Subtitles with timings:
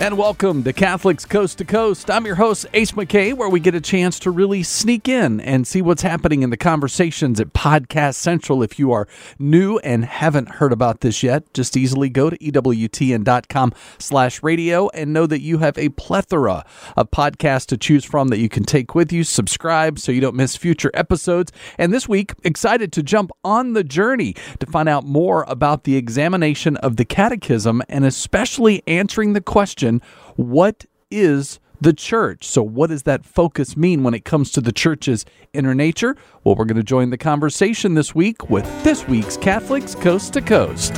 [0.00, 2.10] And welcome to Catholics Coast to Coast.
[2.10, 5.66] I'm your host, Ace McKay, where we get a chance to really sneak in and
[5.66, 8.62] see what's happening in the conversations at Podcast Central.
[8.62, 9.06] If you are
[9.38, 15.12] new and haven't heard about this yet, just easily go to EWTN.com slash radio and
[15.12, 16.64] know that you have a plethora
[16.96, 19.22] of podcasts to choose from that you can take with you.
[19.22, 21.52] Subscribe so you don't miss future episodes.
[21.76, 25.96] And this week, excited to jump on the journey to find out more about the
[25.96, 29.89] examination of the Catechism and especially answering the question
[30.36, 32.44] what is the church.
[32.46, 36.16] So, what does that focus mean when it comes to the church's inner nature?
[36.44, 40.42] Well, we're going to join the conversation this week with this week's Catholics Coast to
[40.42, 40.94] Coast.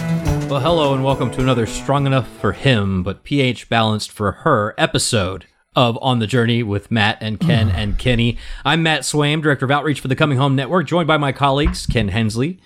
[0.51, 4.75] Well, hello, and welcome to another Strong Enough for Him, but pH Balanced for Her
[4.77, 8.37] episode of On the Journey with Matt and Ken and Kenny.
[8.65, 11.87] I'm Matt Swaim, Director of Outreach for the Coming Home Network, joined by my colleagues,
[11.87, 12.61] Ken Hensley,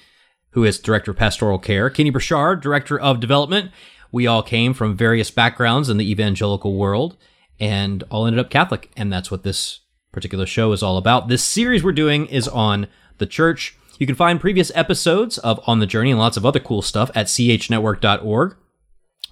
[0.50, 3.70] who is Director of Pastoral Care, Kenny Burchard, Director of Development,
[4.12, 7.16] we all came from various backgrounds in the evangelical world
[7.58, 8.90] and all ended up Catholic.
[8.96, 9.80] And that's what this
[10.12, 11.28] particular show is all about.
[11.28, 12.86] This series we're doing is on
[13.18, 13.76] the church.
[13.98, 17.10] You can find previous episodes of On the Journey and lots of other cool stuff
[17.14, 18.56] at chnetwork.org.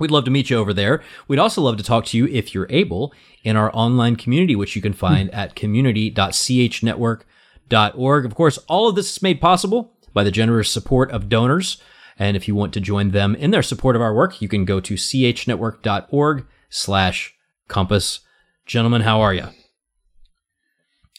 [0.01, 1.05] We'd love to meet you over there.
[1.29, 3.15] We'd also love to talk to you if you're able
[3.45, 8.27] in our online community, which you can find at community.chnetwork.org.
[8.27, 11.81] Of course, all of this is made possible by the generous support of donors
[12.19, 14.65] and if you want to join them in their support of our work, you can
[14.65, 17.35] go to chnetwork.org slash
[17.69, 18.21] compass.
[18.67, 19.49] Gentlemen, how are you?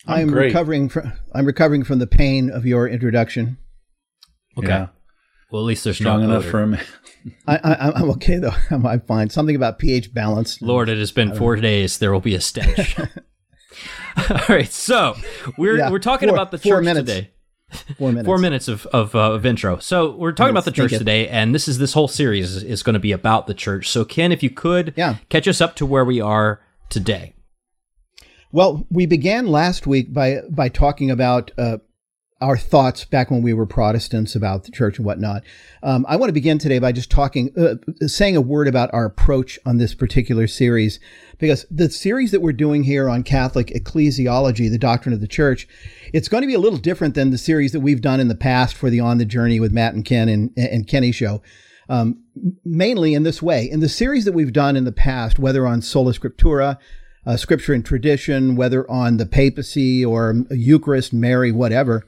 [0.07, 3.57] I'm, I'm recovering from I'm recovering from the pain of your introduction.
[4.57, 4.67] Okay.
[4.67, 4.87] Yeah.
[5.51, 6.79] Well, at least they're strong enough for me.
[7.47, 8.53] I, I, am okay though.
[8.69, 9.29] I'm, I'm, fine.
[9.29, 10.61] Something about pH balance.
[10.61, 11.97] Lord, it has been four days.
[11.97, 12.99] There will be a stench.
[14.29, 15.15] All right, so
[15.57, 17.09] we're yeah, we're talking four, about the church minutes.
[17.09, 17.31] today.
[17.97, 18.25] Four minutes.
[18.25, 19.79] Four minutes of, of, uh, of intro.
[19.79, 22.83] So we're talking about the church today, and this is this whole series is, is
[22.83, 23.89] going to be about the church.
[23.89, 25.17] So Ken, if you could, yeah.
[25.29, 27.33] catch us up to where we are today.
[28.51, 31.79] Well, we began last week by by talking about uh,
[32.41, 35.43] our thoughts back when we were Protestants about the church and whatnot.
[35.81, 37.75] Um, I want to begin today by just talking, uh,
[38.07, 40.99] saying a word about our approach on this particular series,
[41.39, 45.65] because the series that we're doing here on Catholic ecclesiology, the doctrine of the church,
[46.11, 48.35] it's going to be a little different than the series that we've done in the
[48.35, 51.41] past for the On the Journey with Matt and Ken and, and Kenny show.
[51.87, 52.23] Um,
[52.65, 55.81] mainly in this way, in the series that we've done in the past, whether on
[55.81, 56.79] Sola Scriptura,
[57.25, 62.05] uh, Scripture and Tradition, whether on the papacy or Eucharist, Mary, whatever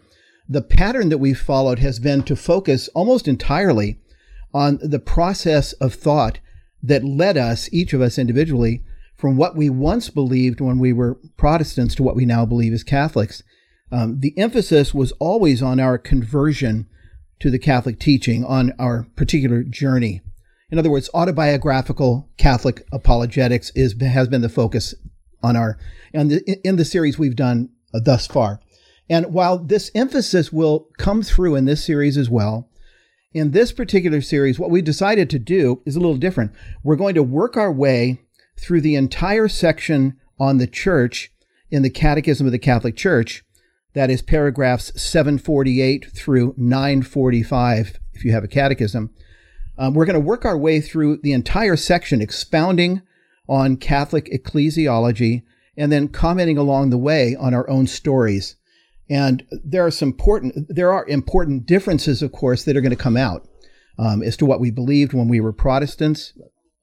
[0.50, 4.00] the pattern that we've followed has been to focus almost entirely
[4.54, 6.40] on the process of thought
[6.82, 8.84] that led us, each of us individually,
[9.16, 12.84] from what we once believed when we were Protestants to what we now believe as
[12.84, 13.44] Catholics.
[13.92, 16.88] Um, the emphasis was always on our conversion
[17.40, 20.22] to the Catholic teaching, on our particular journey.
[20.70, 24.94] In other words, autobiographical Catholic apologetics is has been the focus
[25.42, 25.78] on our
[26.14, 28.60] the, in the series we've done uh, thus far.
[29.10, 32.70] And while this emphasis will come through in this series as well,
[33.34, 36.52] in this particular series, what we decided to do is a little different.
[36.84, 38.22] We're going to work our way
[38.58, 41.32] through the entire section on the church
[41.70, 43.44] in the Catechism of the Catholic Church.
[43.94, 49.12] That is paragraphs 748 through 945, if you have a catechism.
[49.78, 53.02] Um, we're going to work our way through the entire section, expounding
[53.48, 55.44] on Catholic ecclesiology
[55.78, 58.56] and then commenting along the way on our own stories.
[59.10, 62.96] And there are some important, there are important differences, of course, that are going to
[62.96, 63.48] come out
[63.98, 66.34] um, as to what we believed when we were Protestants.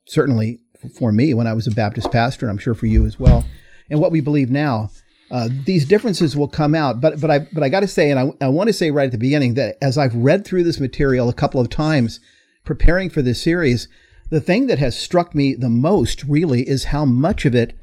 [0.07, 0.61] Certainly
[0.99, 3.45] for me, when I was a Baptist pastor, and I'm sure for you as well,
[3.91, 4.91] and what we believe now.
[5.31, 8.21] Uh, these differences will come out, but but I but I got to say, and
[8.21, 10.79] I, I want to say right at the beginning that as I've read through this
[10.79, 12.21] material a couple of times,
[12.65, 13.89] preparing for this series,
[14.31, 17.75] the thing that has struck me the most really is how much of it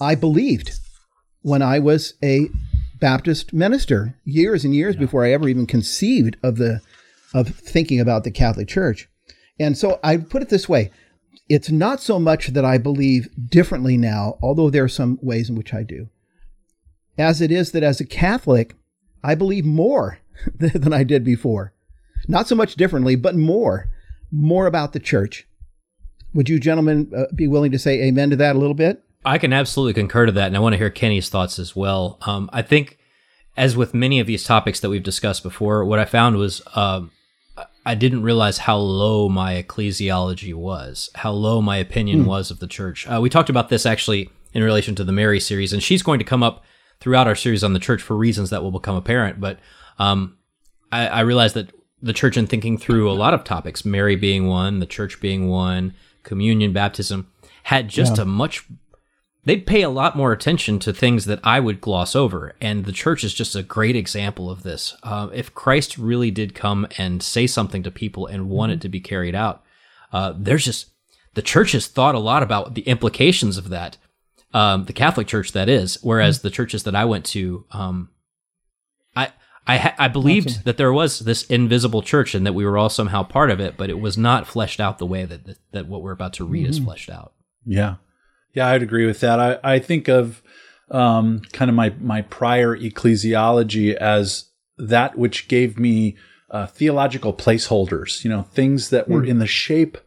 [0.00, 0.72] I believed
[1.42, 2.48] when I was a
[3.00, 5.00] Baptist minister years and years yeah.
[5.00, 6.80] before I ever even conceived of the
[7.32, 9.08] of thinking about the Catholic Church.
[9.58, 10.90] And so I put it this way,
[11.48, 15.56] it's not so much that I believe differently now, although there are some ways in
[15.56, 16.08] which I do,
[17.18, 18.74] as it is that as a Catholic,
[19.22, 20.18] I believe more
[20.58, 21.72] than I did before.
[22.28, 23.90] Not so much differently, but more,
[24.30, 25.46] more about the church.
[26.34, 29.02] Would you gentlemen uh, be willing to say amen to that a little bit?
[29.24, 32.18] I can absolutely concur to that, and I want to hear Kenny's thoughts as well.
[32.22, 32.98] Um, I think,
[33.56, 37.10] as with many of these topics that we've discussed before, what I found was um,
[37.84, 42.26] I didn't realize how low my ecclesiology was, how low my opinion mm.
[42.26, 43.06] was of the church.
[43.06, 46.18] Uh, we talked about this actually in relation to the Mary series, and she's going
[46.18, 46.64] to come up
[47.00, 49.40] throughout our series on the church for reasons that will become apparent.
[49.40, 49.58] But
[49.98, 50.36] um,
[50.90, 51.72] I, I realized that
[52.02, 55.48] the church, in thinking through a lot of topics, Mary being one, the church being
[55.48, 57.30] one, communion, baptism,
[57.64, 58.64] had just a much
[59.44, 62.54] they'd pay a lot more attention to things that I would gloss over.
[62.60, 64.96] And the church is just a great example of this.
[65.02, 68.88] Uh, if Christ really did come and say something to people and want it to
[68.88, 69.62] be carried out,
[70.12, 70.90] uh, there's just
[71.34, 73.96] the church has thought a lot about the implications of that.
[74.52, 78.10] Um, the Catholic Church, that is, whereas the churches that I went to, um,
[79.14, 79.32] I
[79.64, 82.88] I, ha- I believed that there was this invisible church and that we were all
[82.88, 85.86] somehow part of it, but it was not fleshed out the way that that, that
[85.86, 87.32] what we're about to read is fleshed out.
[87.64, 87.96] Yeah.
[88.52, 89.38] Yeah, I'd agree with that.
[89.38, 90.42] I, I think of
[90.90, 96.16] um, kind of my, my prior ecclesiology as that which gave me
[96.50, 99.98] uh, theological placeholders, you know, things that were in the shape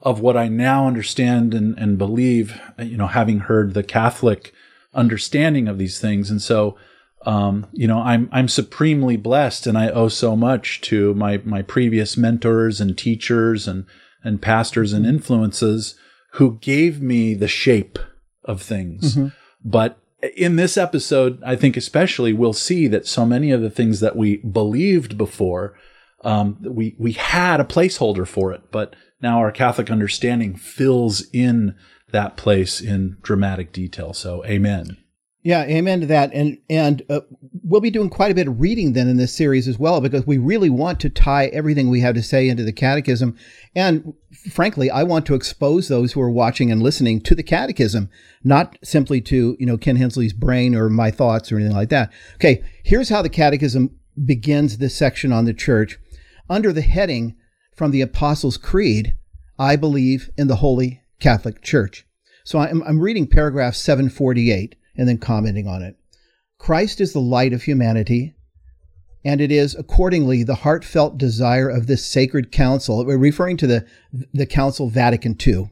[0.00, 4.52] of what I now understand and, and believe, you know, having heard the Catholic
[4.92, 6.28] understanding of these things.
[6.28, 6.76] And so,
[7.24, 11.62] um, you know, I'm I'm supremely blessed, and I owe so much to my my
[11.62, 13.86] previous mentors and teachers and
[14.24, 15.94] and pastors and influences
[16.32, 17.98] who gave me the shape
[18.44, 19.16] of things.
[19.64, 19.98] But
[20.36, 24.16] in this episode, I think especially we'll see that so many of the things that
[24.16, 25.74] we believed before,
[26.22, 31.74] um, we we had a placeholder for it, but now our Catholic understanding fills in
[32.12, 34.12] that place in dramatic detail.
[34.12, 34.98] So, Amen.
[35.44, 36.32] Yeah, amen to that.
[36.32, 37.20] And and uh,
[37.64, 40.24] we'll be doing quite a bit of reading then in this series as well because
[40.24, 43.36] we really want to tie everything we have to say into the catechism.
[43.74, 44.14] And
[44.52, 48.08] frankly, I want to expose those who are watching and listening to the catechism,
[48.44, 52.12] not simply to, you know, Ken Hensley's brain or my thoughts or anything like that.
[52.36, 55.98] Okay, here's how the catechism begins this section on the church.
[56.48, 57.34] Under the heading
[57.74, 59.16] from the Apostles' Creed,
[59.58, 62.06] I believe in the Holy Catholic Church.
[62.44, 65.96] So I'm, I'm reading paragraph 748 and then commenting on it.
[66.58, 68.34] Christ is the light of humanity,
[69.24, 73.86] and it is accordingly the heartfelt desire of this sacred council, we're referring to the,
[74.32, 75.70] the Council Vatican II.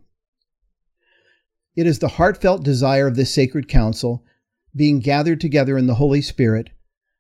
[1.76, 4.24] It is the heartfelt desire of this sacred council,
[4.74, 6.70] being gathered together in the Holy Spirit,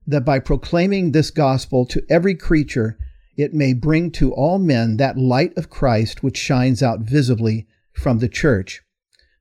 [0.06, 2.98] that by proclaiming this gospel to every creature,
[3.36, 8.18] it may bring to all men that light of Christ which shines out visibly from
[8.18, 8.82] the church.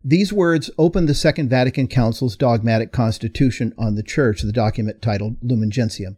[0.04, 5.36] These words open the Second Vatican Council's dogmatic constitution on the Church, the document titled
[5.42, 6.16] Lumen Gentium.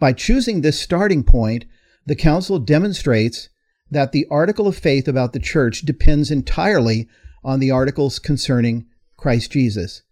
[0.00, 1.64] By choosing this starting point,
[2.04, 3.48] the Council demonstrates
[3.88, 7.08] that the article of faith about the Church depends entirely
[7.44, 8.86] on the articles concerning
[9.16, 10.02] Christ Jesus.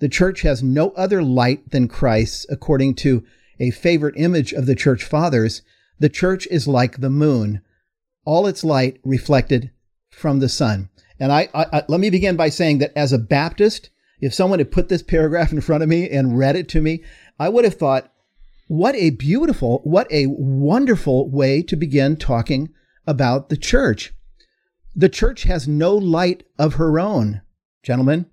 [0.00, 3.24] The Church has no other light than Christ's, according to
[3.60, 5.62] a favorite image of the Church Fathers.
[6.00, 7.62] The Church is like the moon,
[8.24, 9.70] all its light reflected
[10.10, 10.88] from the sun.
[11.18, 13.90] And I, I, I, let me begin by saying that as a Baptist,
[14.20, 17.02] if someone had put this paragraph in front of me and read it to me,
[17.38, 18.12] I would have thought,
[18.68, 22.70] what a beautiful, what a wonderful way to begin talking
[23.06, 24.12] about the church.
[24.94, 27.42] The church has no light of her own,
[27.82, 28.26] gentlemen.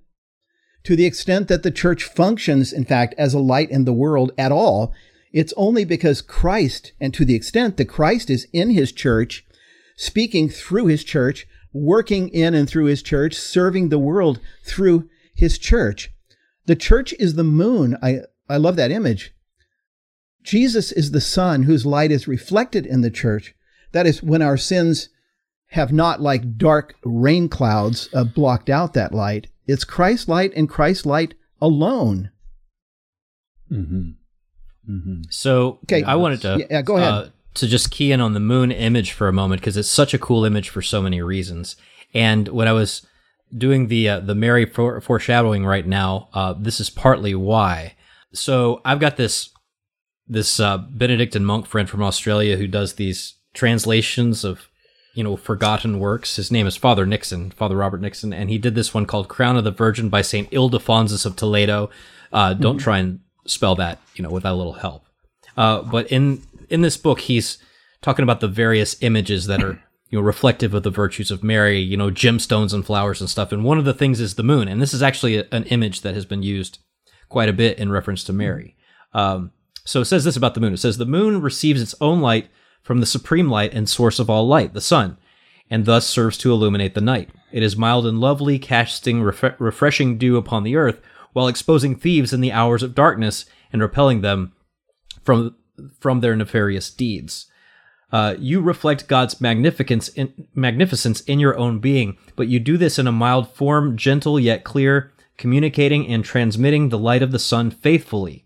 [0.85, 4.31] To the extent that the church functions, in fact, as a light in the world
[4.38, 4.94] at all,
[5.31, 9.45] it's only because Christ, and to the extent that Christ is in his church,
[9.95, 15.57] speaking through his church, working in and through his church, serving the world through his
[15.57, 16.11] church.
[16.65, 17.97] The church is the moon.
[18.01, 19.33] I, I love that image.
[20.43, 23.55] Jesus is the sun whose light is reflected in the church.
[23.91, 25.09] That is when our sins
[25.67, 29.47] have not, like dark rain clouds, uh, blocked out that light.
[29.65, 32.30] It's Christ's light and Christ's light alone.
[33.71, 34.11] Mm-hmm.
[34.89, 35.21] Mm-hmm.
[35.30, 36.03] So Okay.
[36.03, 37.11] I wanted to Yeah, go ahead.
[37.13, 40.14] uh, to just key in on the moon image for a moment because it's such
[40.14, 41.76] a cool image for so many reasons.
[42.14, 43.06] And when I was
[43.56, 47.95] doing the uh, the Mary fore- foreshadowing right now, uh, this is partly why.
[48.33, 49.50] So I've got this
[50.28, 54.69] this uh, Benedictine monk friend from Australia who does these translations of
[55.14, 56.36] you know forgotten works.
[56.36, 59.57] His name is Father Nixon, Father Robert Nixon, and he did this one called "Crown
[59.57, 61.90] of the Virgin" by Saint Ildefonsus of Toledo.
[62.31, 65.06] Uh, don't try and spell that, you know, without a little help.
[65.56, 66.42] Uh, but in
[66.73, 67.59] in this book, he's
[68.01, 71.80] talking about the various images that are you know reflective of the virtues of Mary.
[71.80, 73.51] You know, gemstones and flowers and stuff.
[73.51, 76.01] And one of the things is the moon, and this is actually a, an image
[76.01, 76.80] that has been used
[77.30, 78.75] quite a bit in reference to Mary.
[79.13, 79.51] Um,
[79.85, 80.73] so it says this about the moon.
[80.73, 82.49] It says the moon receives its own light
[82.81, 85.18] from the supreme light and source of all light, the sun,
[85.69, 87.30] and thus serves to illuminate the night.
[87.51, 91.01] It is mild and lovely, casting ref- refreshing dew upon the earth,
[91.33, 94.53] while exposing thieves in the hours of darkness and repelling them
[95.23, 95.56] from
[95.99, 97.47] from their nefarious deeds.
[98.11, 102.99] Uh, you reflect God's magnificence in, magnificence in your own being, but you do this
[102.99, 107.71] in a mild form, gentle yet clear, communicating and transmitting the light of the sun
[107.71, 108.45] faithfully.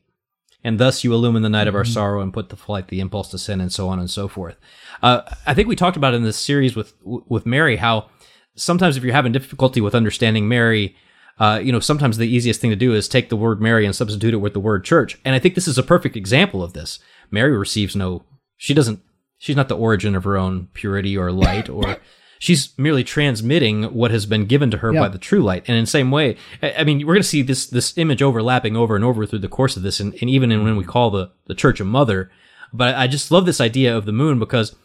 [0.64, 3.30] And thus you illumine the night of our sorrow and put to flight the impulse
[3.32, 4.58] to sin, and so on and so forth.
[5.04, 8.10] Uh, I think we talked about in this series with with Mary how
[8.56, 10.96] sometimes if you're having difficulty with understanding Mary,
[11.40, 13.96] uh, you know, sometimes the easiest thing to do is take the word Mary and
[13.96, 15.20] substitute it with the word church.
[15.24, 17.00] And I think this is a perfect example of this.
[17.32, 18.24] Mary receives no,
[18.58, 19.02] she doesn't,
[19.38, 21.98] she's not the origin of her own purity or light or.
[22.40, 25.64] She's merely transmitting what has been given to her by the true light.
[25.68, 28.22] And in the same way, I I mean, we're going to see this this image
[28.22, 30.84] overlapping over and over through the course of this, and, and even in when we
[30.84, 32.30] call the the church a mother.
[32.72, 34.76] But I just love this idea of the moon because,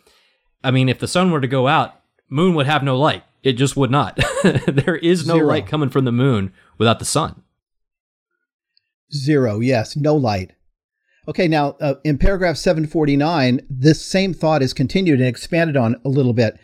[0.64, 3.22] I mean, if the sun were to go out, moon would have no light.
[3.42, 4.18] It just would not.
[4.42, 5.48] there is no Zero.
[5.48, 7.42] light coming from the moon without the sun.
[9.12, 10.52] Zero, yes, no light.
[11.28, 16.08] Okay, now uh, in paragraph 749, this same thought is continued and expanded on a
[16.08, 16.58] little bit.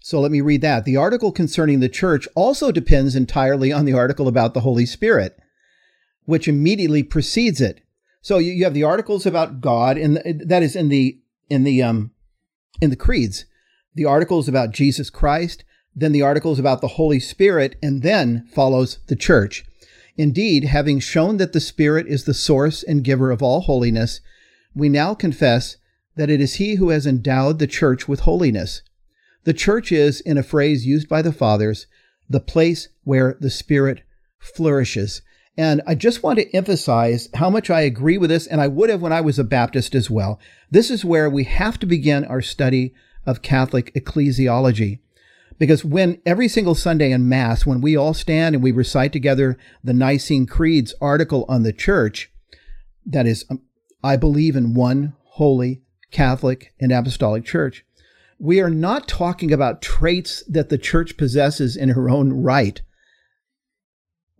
[0.00, 0.84] So let me read that.
[0.84, 5.38] The article concerning the church also depends entirely on the article about the Holy Spirit,
[6.24, 7.80] which immediately precedes it.
[8.20, 11.82] So you, you have the articles about God, and that is in the in the
[11.82, 12.10] um
[12.80, 13.46] in the creeds.
[13.94, 15.64] The articles about Jesus Christ,
[15.94, 19.64] then the articles about the Holy Spirit, and then follows the church.
[20.16, 24.20] Indeed, having shown that the Spirit is the source and giver of all holiness,
[24.74, 25.76] we now confess
[26.16, 28.82] that it is He who has endowed the church with holiness.
[29.44, 31.86] The church is, in a phrase used by the fathers,
[32.28, 34.02] the place where the Spirit
[34.38, 35.22] flourishes.
[35.56, 38.90] And I just want to emphasize how much I agree with this, and I would
[38.90, 40.38] have when I was a Baptist as well.
[40.70, 42.94] This is where we have to begin our study
[43.26, 45.00] of Catholic ecclesiology.
[45.58, 49.58] Because when every single Sunday in Mass, when we all stand and we recite together
[49.82, 52.30] the Nicene Creed's article on the church,
[53.06, 53.62] that is, um,
[54.02, 57.84] I believe in one holy, Catholic, and Apostolic Church,
[58.38, 62.82] we are not talking about traits that the church possesses in her own right.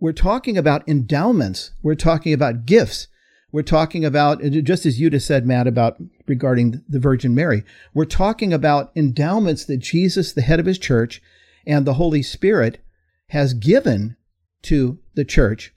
[0.00, 1.70] We're talking about endowments.
[1.82, 3.06] We're talking about gifts.
[3.52, 8.06] We're talking about, just as you just said, Matt, about regarding the Virgin Mary, we're
[8.06, 11.20] talking about endowments that Jesus, the head of his church,
[11.66, 12.82] and the Holy Spirit
[13.28, 14.16] has given
[14.62, 15.74] to the church.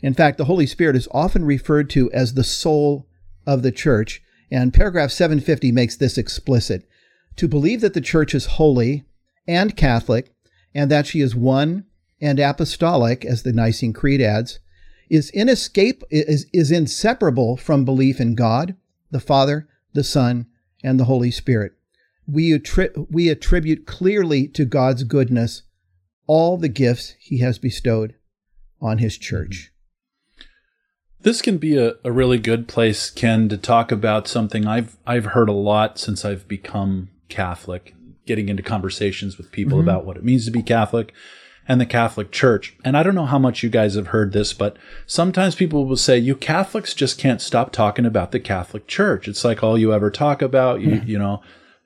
[0.00, 3.08] In fact, the Holy Spirit is often referred to as the soul
[3.44, 6.88] of the church, and paragraph 750 makes this explicit.
[7.36, 9.04] To believe that the church is holy
[9.48, 10.32] and Catholic,
[10.74, 11.86] and that she is one
[12.20, 14.60] and apostolic, as the Nicene Creed adds,
[15.08, 18.76] is inescape is, is inseparable from belief in God,
[19.10, 20.46] the Father, the Son,
[20.82, 21.72] and the Holy Spirit.
[22.26, 25.62] We, attri- we attribute clearly to God's goodness
[26.26, 28.14] all the gifts he has bestowed
[28.80, 29.70] on his church.
[29.70, 29.72] Mm-hmm.
[31.20, 35.24] This can be a, a really good place, Ken, to talk about something I've I've
[35.26, 37.94] heard a lot since I've become Catholic,
[38.26, 39.88] getting into conversations with people mm-hmm.
[39.88, 41.12] about what it means to be Catholic
[41.68, 42.76] and the Catholic Church.
[42.84, 45.96] And I don't know how much you guys have heard this, but sometimes people will
[45.96, 49.26] say, you Catholics just can't stop talking about the Catholic Church.
[49.28, 51.08] It's like all you ever talk about, you, hmm.
[51.08, 51.42] you know,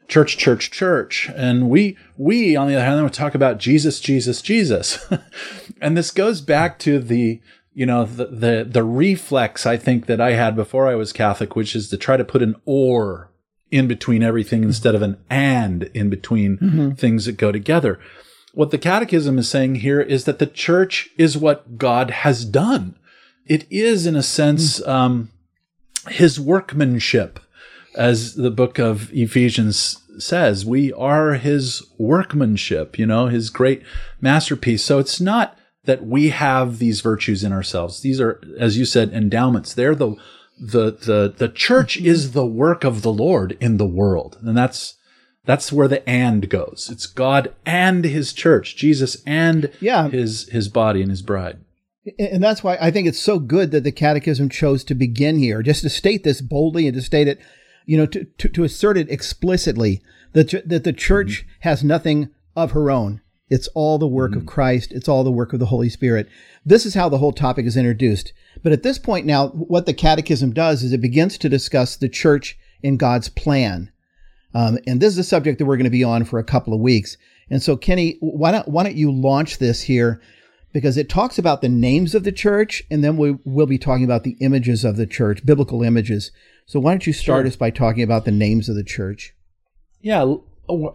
[0.08, 1.30] church, church, church.
[1.34, 5.10] And we, we, on the other hand, would talk about Jesus, Jesus, Jesus.
[5.80, 7.40] and this goes back to the,
[7.72, 11.56] you know, the, the, the reflex I think that I had before I was Catholic,
[11.56, 13.30] which is to try to put an or
[13.70, 16.90] in between everything instead of an and in between mm-hmm.
[16.92, 18.00] things that go together
[18.52, 22.96] what the catechism is saying here is that the church is what God has done.
[23.46, 25.30] It is, in a sense, um,
[26.08, 27.40] his workmanship,
[27.94, 30.64] as the book of Ephesians says.
[30.64, 33.82] We are his workmanship, you know, his great
[34.20, 34.84] masterpiece.
[34.84, 38.00] So it's not that we have these virtues in ourselves.
[38.00, 39.74] These are, as you said, endowments.
[39.74, 40.16] They're the
[40.60, 44.94] the the the church is the work of the Lord in the world, and that's
[45.44, 46.88] that's where the and goes.
[46.92, 50.08] It's God and his church, Jesus and Yeah.
[50.08, 51.58] his his body and his bride.
[52.18, 55.62] And that's why I think it's so good that the Catechism chose to begin here,
[55.62, 57.38] just to state this boldly and to state it,
[57.86, 60.00] you know, to, to, to assert it explicitly
[60.32, 61.50] that, that the church mm-hmm.
[61.60, 63.20] has nothing of her own.
[63.48, 64.48] It's all the work of mm-hmm.
[64.48, 64.92] Christ.
[64.92, 66.28] It's all the work of the Holy Spirit.
[66.64, 68.32] This is how the whole topic is introduced.
[68.62, 72.08] But at this point now, what the Catechism does is it begins to discuss the
[72.08, 73.90] church in God's plan.
[74.54, 76.74] Um, and this is a subject that we're going to be on for a couple
[76.74, 77.16] of weeks.
[77.48, 80.20] And so, Kenny, why don't why don't you launch this here?
[80.72, 84.04] Because it talks about the names of the church, and then we will be talking
[84.04, 86.30] about the images of the church, biblical images.
[86.66, 87.48] So why don't you start Sure.
[87.48, 89.34] us by talking about the names of the church?
[90.00, 90.34] Yeah,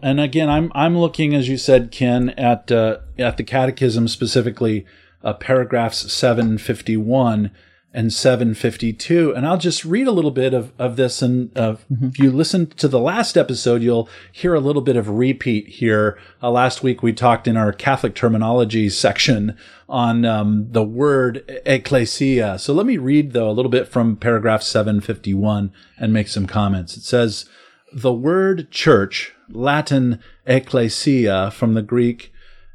[0.02, 4.86] and again, I'm I'm looking, as you said, Ken, at uh, at the Catechism specifically,
[5.22, 7.50] uh, paragraphs 751
[7.96, 11.22] and 752, and I'll just read a little bit of of this.
[11.22, 15.08] And uh, if you listen to the last episode, you'll hear a little bit of
[15.08, 16.18] repeat here.
[16.42, 19.56] Uh, last week we talked in our Catholic terminology section
[19.88, 22.58] on um, the word ecclesia.
[22.58, 26.96] So let me read though a little bit from paragraph 751 and make some comments.
[26.96, 27.46] It says.
[27.92, 32.32] The word church, Latin ecclesia from the Greek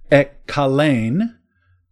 [0.09, 1.35] Ekkalein,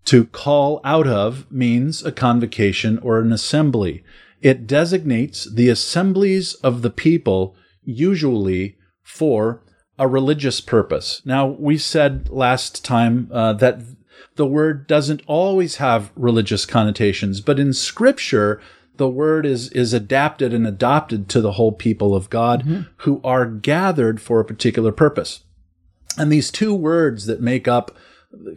[0.10, 4.04] to call out of, means a convocation or an assembly.
[4.42, 9.62] It designates the assemblies of the people, usually for
[10.00, 11.22] a religious purpose.
[11.26, 13.84] Now, we said last time uh, that
[14.36, 18.60] the word doesn't always have religious connotations, but in Scripture,
[18.98, 22.82] the word is is adapted and adopted to the whole people of God mm-hmm.
[22.98, 25.44] who are gathered for a particular purpose.
[26.18, 27.96] And these two words that make up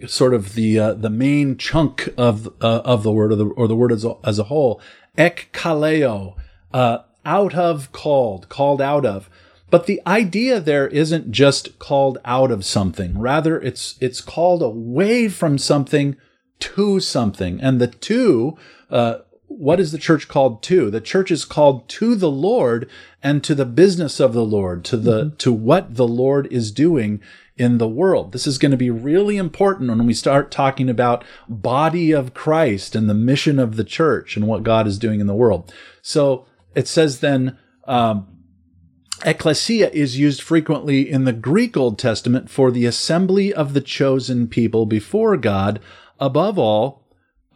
[0.07, 3.69] sort of the uh, the main chunk of uh, of the word or the or
[3.69, 4.81] the word as a, as a whole,
[5.17, 6.37] ek kaleo,
[6.73, 9.31] uh, out of called, called out of.
[9.71, 13.19] But the idea there isn't just called out of something.
[13.19, 16.17] Rather, it's it's called away from something
[16.61, 18.57] to something, and the two
[18.91, 20.91] uh, what is the church called to?
[20.91, 22.89] The church is called to the Lord
[23.23, 25.37] and to the business of the Lord, to the mm-hmm.
[25.37, 27.21] to what the Lord is doing
[27.63, 28.33] in the world.
[28.33, 32.95] This is going to be really important when we start talking about body of Christ
[32.95, 35.73] and the mission of the church and what God is doing in the world.
[36.03, 38.27] So it says then um,
[39.25, 44.49] ecclesia is used frequently in the Greek Old Testament for the assembly of the chosen
[44.49, 45.81] people before God,
[46.19, 47.07] above all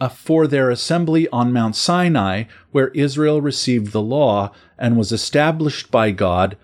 [0.01, 5.91] uh, for their assembly on Mount Sinai, where Israel received the law and was established
[5.91, 6.57] by God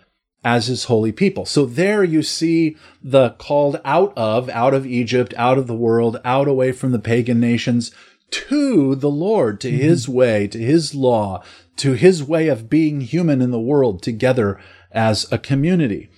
[0.44, 1.46] as his holy people.
[1.46, 6.20] So there you see the called out of, out of Egypt, out of the world,
[6.24, 7.92] out away from the pagan nations
[8.30, 9.78] to the Lord, to mm-hmm.
[9.78, 11.42] his way, to his law,
[11.76, 14.58] to his way of being human in the world together
[14.90, 16.10] as a community.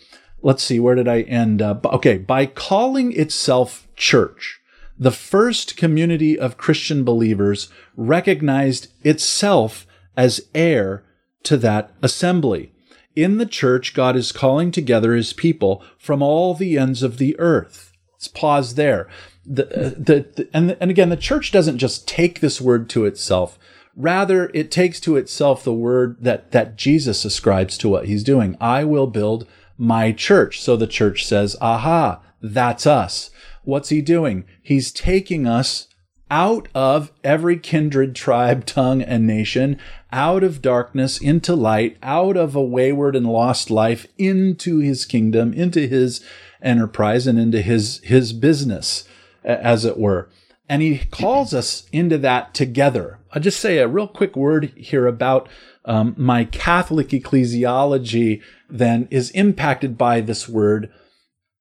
[0.43, 1.85] Let's see, where did I end up?
[1.87, 4.61] Okay, by calling itself church
[4.99, 11.03] the first community of Christian believers recognized itself as heir
[11.43, 12.74] to that assembly.
[13.17, 17.39] In the church, God is calling together his people from all the ends of the
[17.39, 17.93] earth.
[18.15, 19.09] Let's pause there.
[19.47, 23.05] The, uh, the, the, and, and again, the church doesn't just take this word to
[23.05, 23.59] itself.
[23.97, 28.57] Rather, it takes to itself the word that, that Jesus ascribes to what he's doing.
[28.61, 29.47] I will build
[29.79, 30.61] my church.
[30.61, 33.31] So the church says, aha, that's us.
[33.63, 34.45] What's he doing?
[34.63, 35.87] He's taking us
[36.35, 39.79] out of every kindred, tribe, tongue, and nation,
[40.11, 45.53] out of darkness into light, out of a wayward and lost life into his kingdom,
[45.53, 46.25] into his
[46.61, 49.07] enterprise, and into his, his business,
[49.45, 50.29] as it were.
[50.69, 53.21] And he calls us into that together.
[53.31, 55.49] I'll just say a real quick word here about
[55.85, 60.93] um, my Catholic ecclesiology, then, is impacted by this word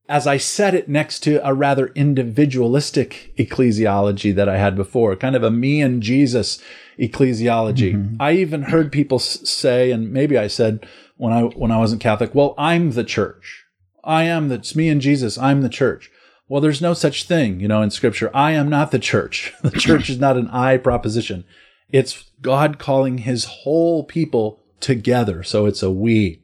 [0.09, 5.35] as I set it next to a rather individualistic ecclesiology that I had before, kind
[5.35, 6.61] of a me and Jesus
[6.99, 7.93] ecclesiology.
[7.93, 8.15] Mm-hmm.
[8.19, 10.85] I even heard people say, and maybe I said
[11.17, 13.65] when I when I wasn't Catholic, well, I'm the church.
[14.03, 15.37] I am the it's me and Jesus.
[15.37, 16.11] I'm the church.
[16.49, 18.29] Well, there's no such thing, you know, in Scripture.
[18.33, 19.53] I am not the church.
[19.61, 21.45] The church is not an I proposition.
[21.89, 25.43] It's God calling His whole people together.
[25.43, 26.42] So it's a we.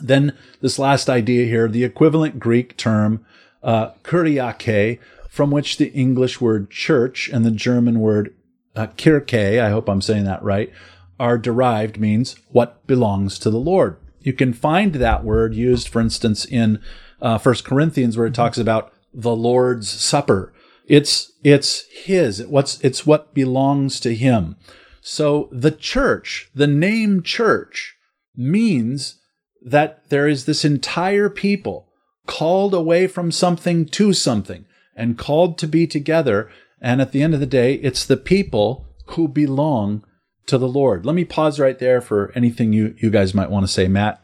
[0.00, 3.24] Then this last idea here, the equivalent Greek term
[3.62, 8.34] uh, kuriake, from which the English word church and the German word
[8.74, 10.72] uh, kirke, I hope I'm saying that right,
[11.18, 13.96] are derived means what belongs to the Lord.
[14.20, 16.80] You can find that word used, for instance, in
[17.20, 20.52] uh, 1 Corinthians where it talks about the Lord's Supper.
[20.86, 22.44] It's, it's his.
[22.46, 24.56] What's, it's what belongs to him.
[25.00, 27.96] So the church, the name church
[28.36, 29.19] means
[29.62, 31.88] that there is this entire people
[32.26, 36.50] called away from something to something and called to be together.
[36.80, 40.04] And at the end of the day, it's the people who belong
[40.46, 41.04] to the Lord.
[41.04, 44.22] Let me pause right there for anything you, you guys might want to say, Matt.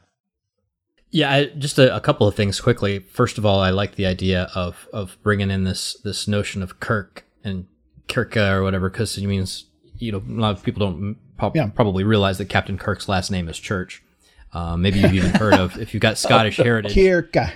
[1.10, 2.98] Yeah, I, just a, a, couple of things quickly.
[2.98, 6.80] First of all, I like the idea of of bringing in this this notion of
[6.80, 7.66] Kirk and
[8.08, 9.66] Kirka or whatever, because it means
[9.98, 11.16] you know a lot of people don't
[11.54, 11.68] yeah.
[11.68, 14.02] probably realize that Captain Kirk's last name is Church.
[14.52, 16.94] Uh, maybe you've even heard of if you've got Scottish heritage.
[16.94, 17.52] Kirka.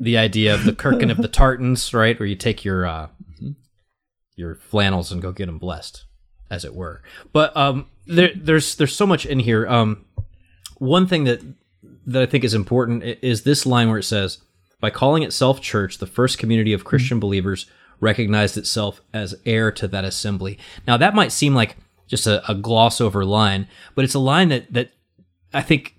[0.00, 3.08] The idea of the Kirkin of the Tartans, right, where you take your uh,
[4.40, 6.04] your flannels and go get them blessed,
[6.50, 7.02] as it were.
[7.32, 9.68] But um, there, there's there's so much in here.
[9.68, 10.06] Um,
[10.78, 11.40] one thing that
[12.06, 14.38] that I think is important is this line where it says,
[14.80, 17.20] "By calling itself church, the first community of Christian mm-hmm.
[17.20, 17.66] believers
[18.00, 21.76] recognized itself as heir to that assembly." Now that might seem like
[22.08, 24.92] just a, a gloss over line, but it's a line that that
[25.52, 25.96] I think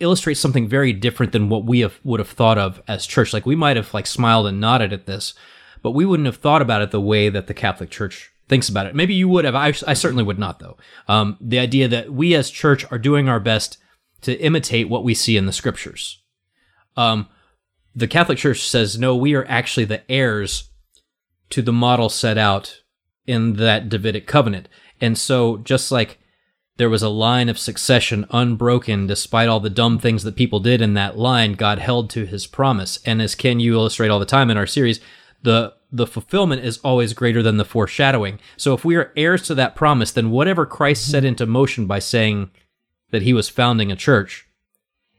[0.00, 3.32] illustrates something very different than what we have, would have thought of as church.
[3.32, 5.34] Like we might have like smiled and nodded at this,
[5.82, 8.86] but we wouldn't have thought about it the way that the Catholic Church thinks about
[8.86, 8.94] it.
[8.94, 9.54] Maybe you would have.
[9.54, 10.76] I, I certainly would not, though.
[11.08, 13.78] Um, the idea that we as church are doing our best
[14.22, 16.22] to imitate what we see in the scriptures.
[16.96, 17.28] Um,
[17.94, 20.70] the Catholic Church says, no, we are actually the heirs
[21.50, 22.82] to the model set out
[23.26, 24.68] in that Davidic covenant.
[25.00, 26.18] And so, just like
[26.76, 30.82] there was a line of succession unbroken despite all the dumb things that people did
[30.82, 32.98] in that line, God held to his promise.
[33.04, 35.00] And as Ken, you illustrate all the time in our series,
[35.42, 38.40] the the fulfillment is always greater than the foreshadowing.
[38.56, 42.00] So if we are heirs to that promise, then whatever Christ set into motion by
[42.00, 42.50] saying
[43.12, 44.46] that he was founding a church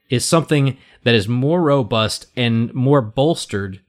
[0.09, 3.81] is something that is more robust and more bolstered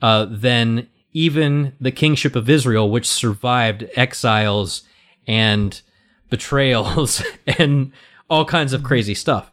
[0.00, 4.82] uh, than even the kingship of Israel, which survived exiles
[5.26, 5.82] and
[6.30, 7.22] betrayals
[7.58, 7.92] and
[8.28, 9.50] all kinds of crazy stuff.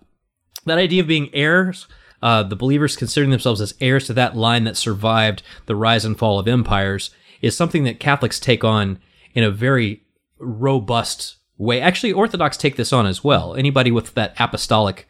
[0.66, 1.88] That idea of being heirs,
[2.22, 6.18] uh, the believers considering themselves as heirs to that line that survived the rise and
[6.18, 9.00] fall of empires, is something that Catholics take on
[9.34, 10.04] in a very
[10.40, 11.82] robust way.
[11.82, 13.56] Actually, Orthodox take this on as well.
[13.56, 15.08] Anybody with that apostolic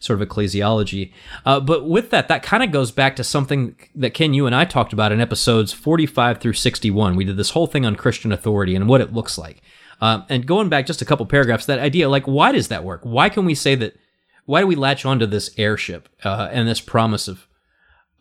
[0.00, 1.12] sort of ecclesiology.
[1.44, 4.54] Uh, but with that, that kind of goes back to something that Ken, you and
[4.54, 7.16] I talked about in episodes 45 through 61.
[7.16, 9.62] We did this whole thing on Christian authority and what it looks like.
[10.00, 13.00] Um, and going back just a couple paragraphs, that idea, like, why does that work?
[13.02, 13.96] Why can we say that?
[14.44, 17.46] Why do we latch onto this airship uh, and this promise of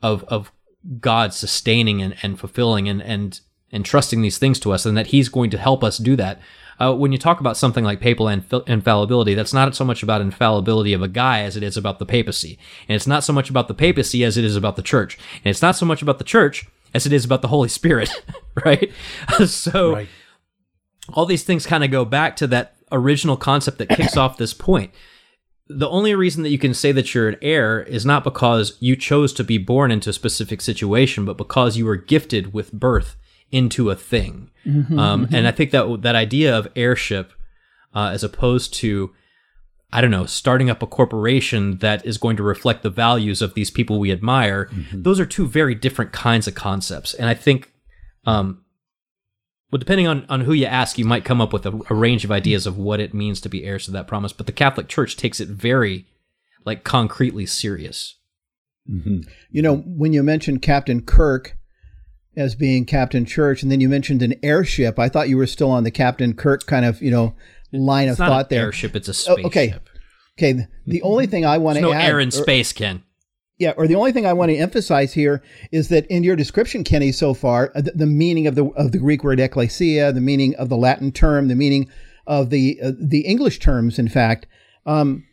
[0.02, 0.52] of of
[1.00, 3.40] God sustaining and, and fulfilling and and
[3.72, 6.40] and trusting these things to us, and that He's going to help us do that?
[6.80, 10.22] Uh, when you talk about something like papal inf- infallibility, that's not so much about
[10.22, 13.50] infallibility of a guy as it is about the papacy, and it's not so much
[13.50, 16.18] about the papacy as it is about the church, and it's not so much about
[16.18, 18.10] the church as it is about the Holy Spirit,
[18.66, 18.92] right?
[19.46, 19.94] so.
[19.94, 20.10] Right
[21.14, 24.54] all these things kind of go back to that original concept that kicks off this
[24.54, 24.92] point.
[25.70, 28.96] The only reason that you can say that you're an heir is not because you
[28.96, 33.18] chose to be born into a specific situation, but because you were gifted with birth
[33.52, 34.50] into a thing.
[34.66, 35.36] Mm-hmm, um, mm-hmm.
[35.36, 37.34] And I think that that idea of heirship,
[37.94, 39.14] uh, as opposed to,
[39.92, 43.54] I don't know, starting up a corporation that is going to reflect the values of
[43.54, 45.02] these people we admire, mm-hmm.
[45.02, 47.14] those are two very different kinds of concepts.
[47.14, 47.74] And I think
[48.26, 48.64] um,
[49.72, 52.24] well, depending on, on who you ask, you might come up with a, a, range
[52.24, 54.32] of ideas of what it means to be heirs to that promise.
[54.32, 56.06] But the Catholic Church takes it very,
[56.66, 58.16] like, concretely serious.
[58.90, 59.22] Mm-hmm.
[59.52, 61.58] You know, when you mentioned Captain Kirk
[62.38, 65.72] as being Captain Church, and then you mentioned an airship, I thought you were still
[65.72, 67.36] on the Captain Kirk kind of, you know,
[67.74, 68.66] line it's of thought there.
[68.66, 69.44] Airship, it's a spaceship.
[69.44, 69.76] Oh, okay.
[70.38, 70.68] Okay.
[70.86, 73.04] The only thing I want to no add, air in space, Ken.
[73.60, 75.42] Yeah, or the only thing I want to emphasize here
[75.72, 78.92] is that in your description, Kenny, so far, uh, the, the, meaning of the of
[78.92, 81.90] the Greek word ecclesia, the meaning of the Latin term, the meaning
[82.28, 84.46] of the uh, the English terms, in fact,
[84.86, 85.24] um,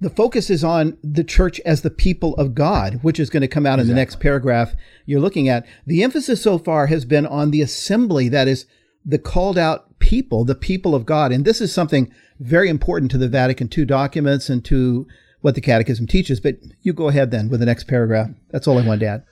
[0.00, 3.48] the focus is on the church as the people of God, which is going to
[3.48, 3.90] come out exactly.
[3.90, 5.66] in the next paragraph you're looking at.
[5.86, 8.66] The emphasis so far has been on the assembly, that is,
[9.04, 13.18] the called out people, the people of God, and this is something very important to
[13.18, 15.06] the Vatican II documents and to
[15.42, 16.40] what the Catechism teaches.
[16.40, 18.30] But you go ahead then with the next paragraph.
[18.50, 19.24] That's all I wanted to add.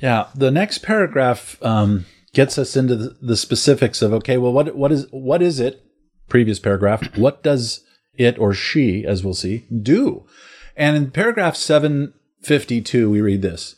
[0.00, 4.74] Yeah, the next paragraph um, gets us into the, the, specifics of okay, well, what
[4.74, 5.84] what is what is it?
[6.28, 7.16] Previous paragraph.
[7.16, 10.26] What does it or she, as we'll see, do?
[10.76, 13.76] And in paragraph seven fifty two, we read this: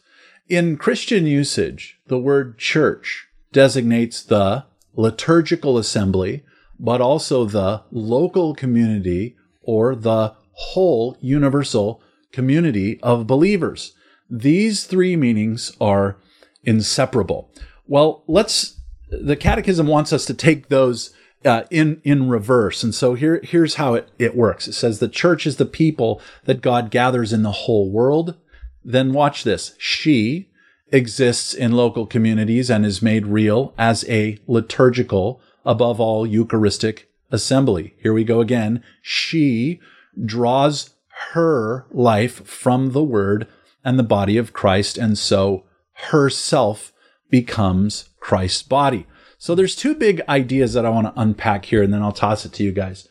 [0.48, 4.64] In Christian usage, the word church designates the
[4.96, 6.42] liturgical assembly,
[6.78, 13.92] but also the local community or the whole universal community of believers.
[14.30, 16.16] These three meanings are
[16.64, 17.50] inseparable.
[17.86, 21.14] Well, let's, the Catechism wants us to take those
[21.44, 22.82] uh, in in reverse.
[22.82, 24.66] And so here here's how it, it works.
[24.66, 28.36] It says the church is the people that God gathers in the whole world.
[28.82, 29.74] Then watch this.
[29.78, 30.48] She
[30.90, 37.94] exists in local communities and is made real as a liturgical, above all Eucharistic assembly.
[37.98, 38.82] Here we go again.
[39.02, 39.80] She
[40.24, 40.90] draws
[41.32, 43.46] her life from the word
[43.84, 44.98] and the body of Christ.
[44.98, 46.92] And so herself
[47.30, 49.06] becomes Christ's body.
[49.38, 52.46] So there's two big ideas that I want to unpack here, and then I'll toss
[52.46, 53.08] it to you guys.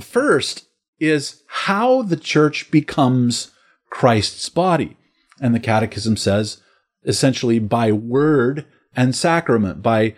[0.00, 0.66] First
[0.98, 3.50] is how the church becomes
[3.90, 4.96] Christ's body.
[5.40, 6.62] And the catechism says
[7.04, 10.14] essentially by word and sacrament, by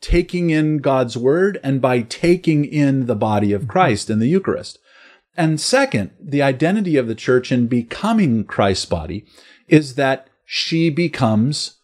[0.00, 3.70] taking in God's word and by taking in the body of mm-hmm.
[3.70, 4.78] Christ in the Eucharist.
[5.36, 9.26] And second, the identity of the church in becoming Christ's body
[9.68, 11.76] is that she becomes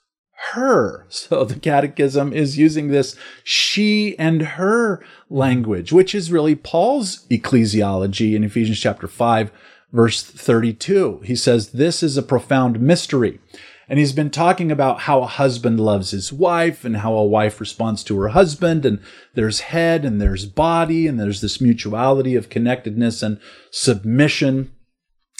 [0.52, 1.06] her.
[1.12, 8.34] So the catechism is using this she and her language, which is really Paul's ecclesiology
[8.34, 9.52] in Ephesians chapter 5,
[9.92, 11.20] verse 32.
[11.24, 13.40] He says, This is a profound mystery.
[13.88, 17.60] And he's been talking about how a husband loves his wife and how a wife
[17.60, 18.86] responds to her husband.
[18.86, 19.00] And
[19.34, 23.40] there's head and there's body and there's this mutuality of connectedness and
[23.70, 24.72] submission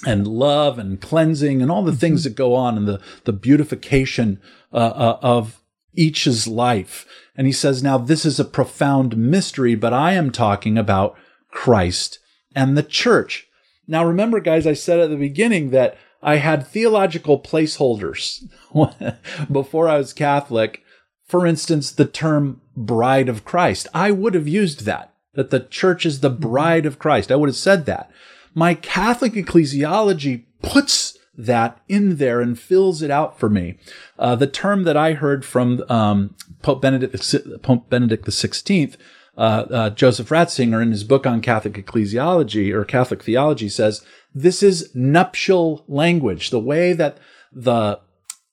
[0.05, 4.41] and love and cleansing and all the things that go on and the, the beautification
[4.73, 5.63] uh, uh, of
[5.95, 7.07] each's life.
[7.37, 11.17] And he says, now this is a profound mystery, but I am talking about
[11.51, 12.19] Christ
[12.55, 13.47] and the church.
[13.87, 18.45] Now remember, guys, I said at the beginning that I had theological placeholders
[19.53, 20.83] before I was Catholic.
[21.27, 23.89] For instance, the term bride of Christ.
[23.95, 27.33] I would have used that, that the church is the bride of Christ.
[27.33, 28.11] I would have said that.
[28.55, 33.79] My Catholic ecclesiology puts that in there and fills it out for me.
[34.19, 38.97] Uh, the term that I heard from um, Pope Benedict Pope Benedict XVI,
[39.37, 44.63] uh, uh, Joseph Ratzinger, in his book on Catholic ecclesiology or Catholic theology, says this
[44.63, 46.51] is nuptial language.
[46.51, 47.19] The way that
[47.53, 48.01] the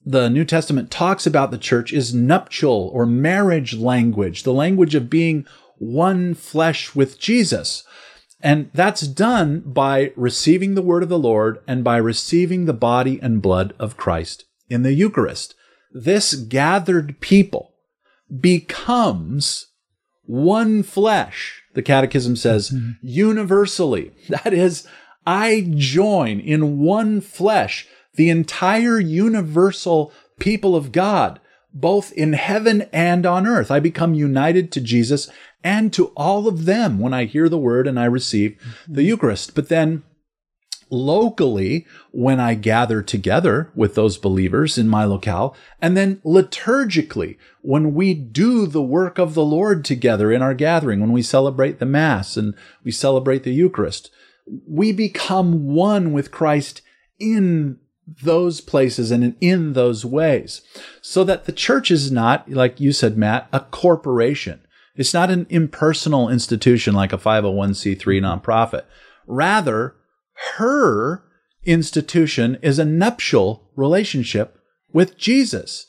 [0.06, 5.10] the New Testament talks about the church is nuptial or marriage language, the language of
[5.10, 5.46] being
[5.78, 7.84] one flesh with Jesus.
[8.42, 13.20] And that's done by receiving the word of the Lord and by receiving the body
[13.22, 15.56] and blood of Christ in the Eucharist.
[15.92, 17.74] This gathered people
[18.40, 19.68] becomes
[20.30, 21.64] one flesh.
[21.74, 22.92] The Catechism says mm-hmm.
[23.02, 24.12] universally.
[24.30, 24.88] That is,
[25.26, 31.40] I join in one flesh the entire universal people of God,
[31.74, 33.72] both in heaven and on earth.
[33.72, 35.32] I become united to Jesus
[35.64, 38.56] and to all of them when I hear the word and I receive
[38.88, 39.56] the Eucharist.
[39.56, 40.04] But then
[40.90, 47.94] locally, when I gather together with those believers in my locale, and then liturgically, when
[47.94, 51.86] we do the work of the Lord together in our gathering, when we celebrate the
[51.86, 54.10] Mass and we celebrate the Eucharist,
[54.68, 56.82] we become one with Christ
[57.20, 57.78] in
[58.24, 60.62] those places and in those ways.
[61.02, 64.62] So that the church is not, like you said, Matt, a corporation.
[64.96, 68.84] It's not an impersonal institution like a 501c3 nonprofit.
[69.28, 69.96] Rather,
[70.58, 71.24] her
[71.64, 74.58] institution is a nuptial relationship
[74.92, 75.88] with Jesus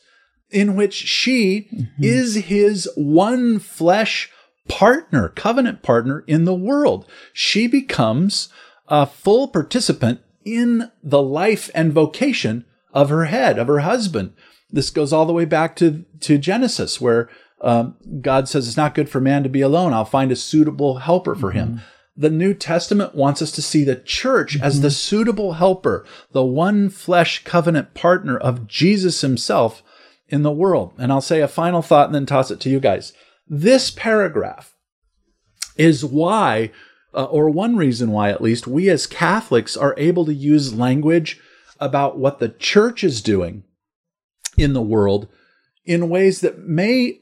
[0.51, 2.03] in which she mm-hmm.
[2.03, 4.31] is his one flesh
[4.69, 7.09] partner, covenant partner in the world.
[7.33, 8.49] She becomes
[8.89, 14.33] a full participant in the life and vocation of her head, of her husband.
[14.71, 17.29] This goes all the way back to, to Genesis, where
[17.61, 19.93] um, God says it's not good for man to be alone.
[19.93, 21.83] I'll find a suitable helper for him.
[22.21, 22.23] Mm-hmm.
[22.23, 24.65] The New Testament wants us to see the church mm-hmm.
[24.65, 29.83] as the suitable helper, the one flesh covenant partner of Jesus himself
[30.29, 30.93] in the world.
[30.99, 33.13] And I'll say a final thought and then toss it to you guys.
[33.49, 34.77] This paragraph
[35.77, 36.71] is why,
[37.15, 41.41] uh, or one reason why at least, we as Catholics are able to use language
[41.81, 43.65] about what the church is doing
[44.57, 45.27] in the world
[45.85, 47.20] in ways that may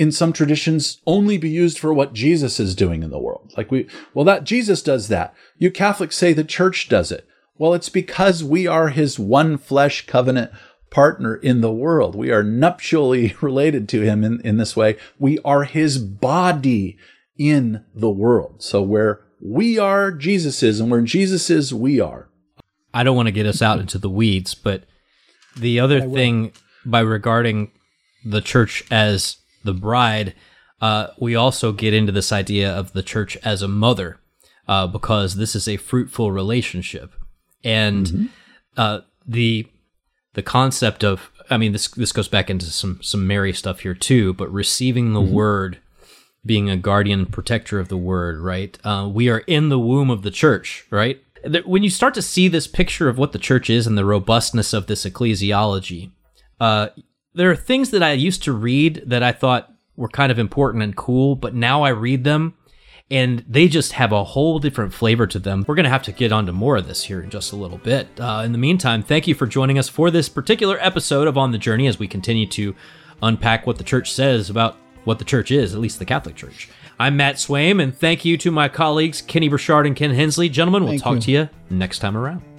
[0.00, 3.52] in some traditions only be used for what Jesus is doing in the world.
[3.54, 5.34] Like we, well, that Jesus does that.
[5.58, 7.28] You Catholics say the church does it.
[7.58, 10.52] Well, it's because we are his one flesh covenant
[10.88, 12.14] partner in the world.
[12.14, 14.96] We are nuptially related to him in, in this way.
[15.18, 16.96] We are his body
[17.36, 18.62] in the world.
[18.62, 22.30] So where we are, Jesus is, and where Jesus is, we are.
[22.94, 24.84] I don't want to get us out into the weeds, but
[25.58, 26.52] the other thing
[26.86, 27.72] by regarding
[28.24, 30.34] the church as the bride,
[30.80, 34.18] uh, we also get into this idea of the church as a mother,
[34.66, 37.12] uh, because this is a fruitful relationship,
[37.62, 38.26] and mm-hmm.
[38.76, 39.66] uh, the
[40.34, 43.94] the concept of I mean this this goes back into some some Mary stuff here
[43.94, 45.34] too, but receiving the mm-hmm.
[45.34, 45.78] word,
[46.46, 48.78] being a guardian protector of the word, right?
[48.84, 51.22] Uh, we are in the womb of the church, right?
[51.64, 54.72] When you start to see this picture of what the church is and the robustness
[54.74, 56.10] of this ecclesiology,
[56.60, 56.88] uh,
[57.34, 60.82] there are things that I used to read that I thought were kind of important
[60.82, 62.54] and cool, but now I read them
[63.10, 65.64] and they just have a whole different flavor to them.
[65.66, 67.78] We're going to have to get onto more of this here in just a little
[67.78, 68.08] bit.
[68.18, 71.50] Uh, in the meantime, thank you for joining us for this particular episode of On
[71.50, 72.74] the Journey as we continue to
[73.22, 76.68] unpack what the church says about what the church is, at least the Catholic Church.
[76.98, 80.48] I'm Matt Swaim, and thank you to my colleagues Kenny Burchard and Ken Hensley.
[80.48, 81.20] Gentlemen, we'll talk you.
[81.20, 82.49] to you next time around.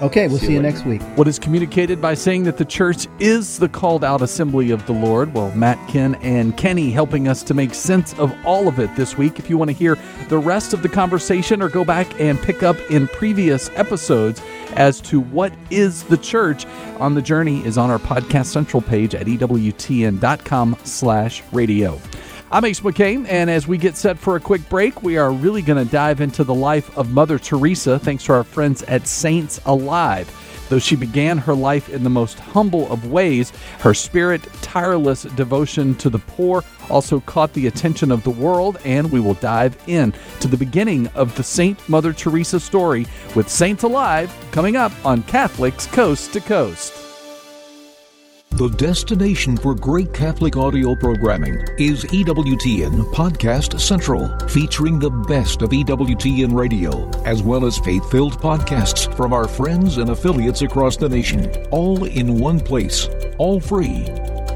[0.00, 1.02] Okay, we'll see, see you, next week.
[1.16, 4.92] What is communicated by saying that the church is the called out assembly of the
[4.92, 5.34] Lord?
[5.34, 9.18] Well, Matt, Ken, and Kenny helping us to make sense of all of it this
[9.18, 9.38] week.
[9.38, 12.62] If you want to hear the rest of the conversation or go back and pick
[12.62, 14.40] up in previous episodes
[14.76, 16.64] as to what is the church
[16.98, 22.00] on the journey is on our podcast central page at ewtn.com slash radio.
[22.50, 25.60] I'm Ace McKay, and as we get set for a quick break, we are really
[25.60, 29.60] going to dive into the life of Mother Teresa thanks to our friends at Saints
[29.66, 30.34] Alive.
[30.70, 35.94] Though she began her life in the most humble of ways, her spirit, tireless devotion
[35.96, 40.14] to the poor also caught the attention of the world, and we will dive in
[40.40, 45.22] to the beginning of the Saint Mother Teresa story with Saints Alive coming up on
[45.24, 47.07] Catholics Coast to Coast.
[48.58, 55.70] The destination for great Catholic audio programming is EWTN Podcast Central, featuring the best of
[55.70, 61.08] EWTN radio, as well as faith filled podcasts from our friends and affiliates across the
[61.08, 64.06] nation, all in one place, all free.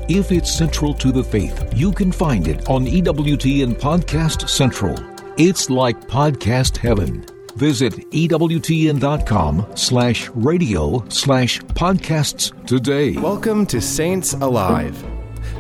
[0.09, 4.97] If it's central to the faith, you can find it on EWTN Podcast Central.
[5.37, 7.25] It's like podcast heaven.
[7.57, 13.13] Visit EWTN.com slash radio slash podcasts today.
[13.17, 15.05] Welcome to Saints Alive.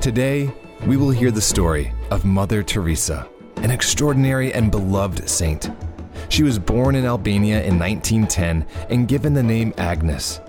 [0.00, 0.52] Today,
[0.86, 5.70] we will hear the story of Mother Teresa, an extraordinary and beloved saint.
[6.30, 10.40] She was born in Albania in 1910 and given the name Agnes.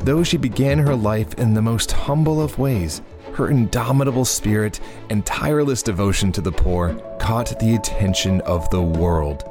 [0.00, 3.02] Though she began her life in the most humble of ways,
[3.34, 4.78] her indomitable spirit
[5.10, 9.50] and tireless devotion to the poor caught the attention of the world.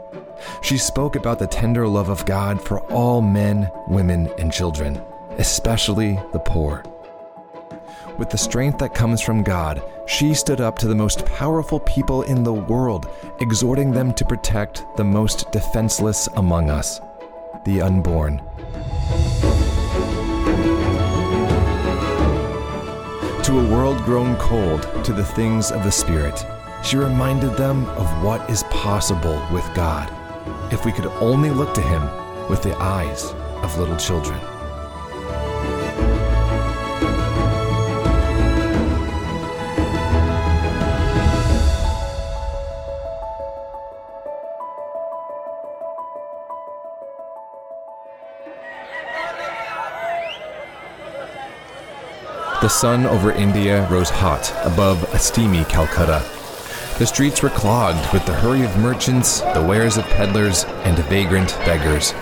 [0.61, 5.01] She spoke about the tender love of God for all men, women, and children,
[5.37, 6.83] especially the poor.
[8.17, 12.21] With the strength that comes from God, she stood up to the most powerful people
[12.21, 17.01] in the world, exhorting them to protect the most defenseless among us,
[17.65, 18.37] the unborn.
[23.43, 26.45] To a world grown cold to the things of the Spirit,
[26.83, 30.11] she reminded them of what is possible with God
[30.71, 32.03] if we could only look to Him
[32.49, 34.39] with the eyes of little children.
[52.63, 56.23] The sun over India rose hot above a steamy Calcutta.
[57.03, 61.49] The streets were clogged with the hurry of merchants, the wares of peddlers, and vagrant
[61.65, 62.13] beggars.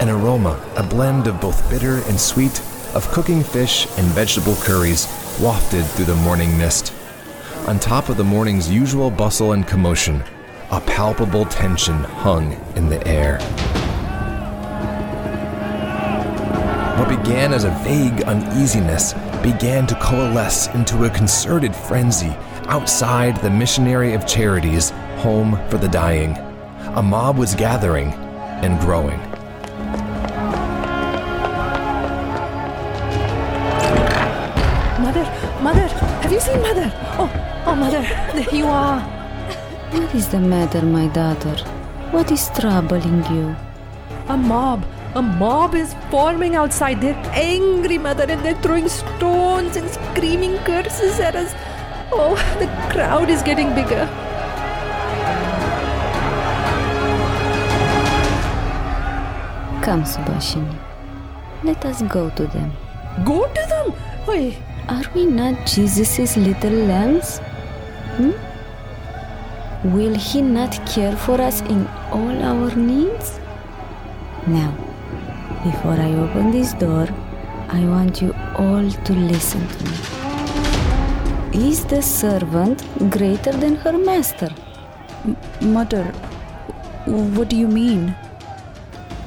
[0.00, 2.60] An aroma, a blend of both bitter and sweet,
[2.94, 5.06] of cooking fish and vegetable curries,
[5.40, 6.92] wafted through the morning mist.
[7.66, 10.22] On top of the morning's usual bustle and commotion,
[10.70, 13.38] a palpable tension hung in the air.
[16.98, 22.36] What began as a vague uneasiness began to coalesce into a concerted frenzy
[22.68, 24.90] outside the Missionary of Charities
[25.24, 26.36] Home for the Dying.
[26.96, 28.12] A mob was gathering
[28.62, 29.18] and growing.
[35.00, 35.24] Mother,
[35.62, 35.88] mother,
[36.20, 36.92] have you seen mother?
[37.18, 38.02] Oh, oh, mother,
[38.34, 39.00] there you are.
[39.90, 41.56] What is the matter, my daughter?
[42.10, 43.56] What is troubling you?
[44.28, 47.00] A mob, a mob is forming outside.
[47.00, 51.54] They're angry, mother, and they're throwing stones and screaming curses at us.
[52.12, 54.06] Oh, the crowd is getting bigger.
[59.82, 60.76] Come, Subhashini.
[61.64, 62.72] Let us go to them.
[63.24, 63.94] Go to them.
[64.28, 64.56] Oi,
[64.88, 67.38] Are we not Jesus' little lambs?
[68.16, 68.32] Hmm?
[69.94, 73.38] Will he not care for us in all our needs?
[74.46, 74.72] Now,
[75.62, 77.06] before I open this door,
[77.68, 80.17] I want you all to listen to me.
[81.54, 84.50] Is the servant greater than her master?
[85.62, 86.04] Mother,
[87.06, 88.14] what do you mean?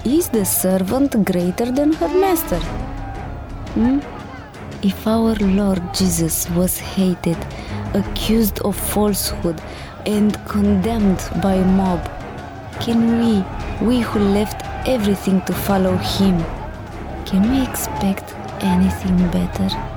[0.06, 2.60] Is the servant greater than her master?
[3.74, 4.00] Hmm?
[4.84, 7.38] If our Lord Jesus was hated,
[7.96, 9.60] accused of falsehood,
[10.06, 12.08] and condemned by a mob,
[12.80, 13.44] can we,
[13.86, 16.38] we who left everything to follow him,
[17.26, 19.91] can we expect anything better?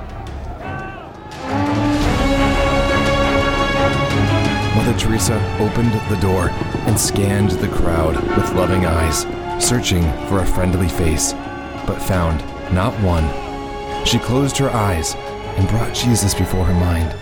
[4.85, 6.49] Mother Teresa opened the door
[6.85, 9.23] and scanned the crowd with loving eyes,
[9.57, 11.33] searching for a friendly face,
[11.87, 13.25] but found not one.
[14.05, 15.15] She closed her eyes
[15.57, 17.15] and brought Jesus before her mind.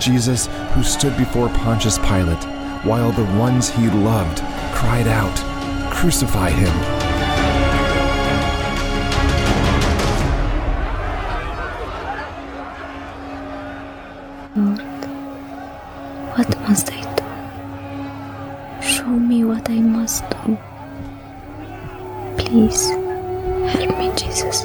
[0.00, 2.44] Jesus, who stood before Pontius Pilate,
[2.84, 4.38] while the ones he loved
[4.74, 7.03] cried out, Crucify him!
[22.54, 24.60] Please, help me, Jesus.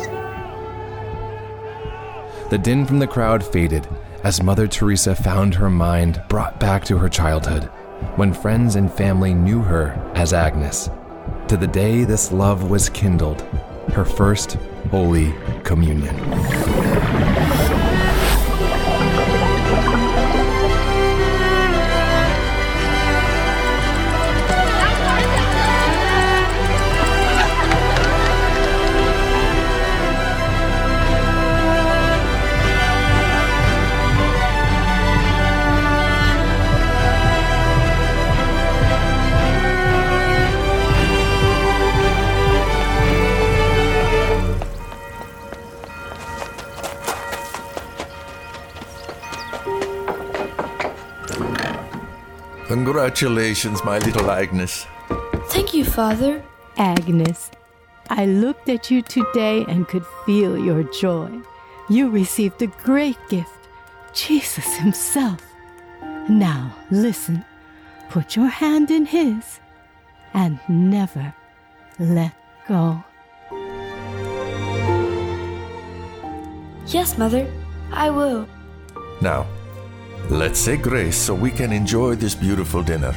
[2.52, 3.88] The din from the crowd faded
[4.24, 7.64] as Mother Teresa found her mind brought back to her childhood,
[8.16, 10.92] when friends and family knew her as Agnes,
[11.48, 13.42] to the day this love was kindled,
[13.94, 14.60] her first
[14.92, 15.34] Holy
[15.64, 16.16] Communion.
[53.20, 54.88] Congratulations, my little Agnes.
[55.50, 56.42] Thank you, Father.
[56.78, 57.52] Agnes,
[58.10, 61.30] I looked at you today and could feel your joy.
[61.90, 63.68] You received a great gift,
[64.14, 65.44] Jesus Himself.
[66.30, 67.44] Now, listen.
[68.10, 69.60] Put your hand in His
[70.34, 71.34] and never
[72.00, 72.34] let
[72.70, 73.04] go.
[76.88, 77.52] Yes, Mother,
[77.92, 78.48] I will.
[79.22, 79.46] Now,
[80.30, 83.16] let's say grace so we can enjoy this beautiful dinner.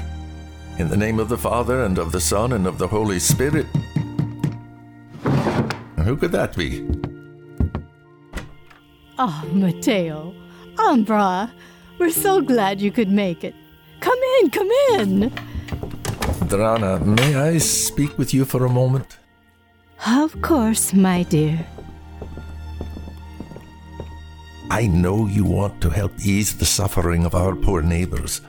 [0.78, 3.66] In the name of the Father, and of the Son, and of the Holy Spirit.
[6.04, 6.86] Who could that be?
[9.18, 10.34] Ah, Mateo,
[10.76, 11.50] Ambra,
[11.98, 13.54] we're so glad you could make it.
[14.00, 15.30] Come in, come in.
[16.48, 19.18] Drana, may I speak with you for a moment?
[20.06, 21.64] Of course, my dear.
[24.72, 28.40] I know you want to help ease the suffering of our poor neighbors,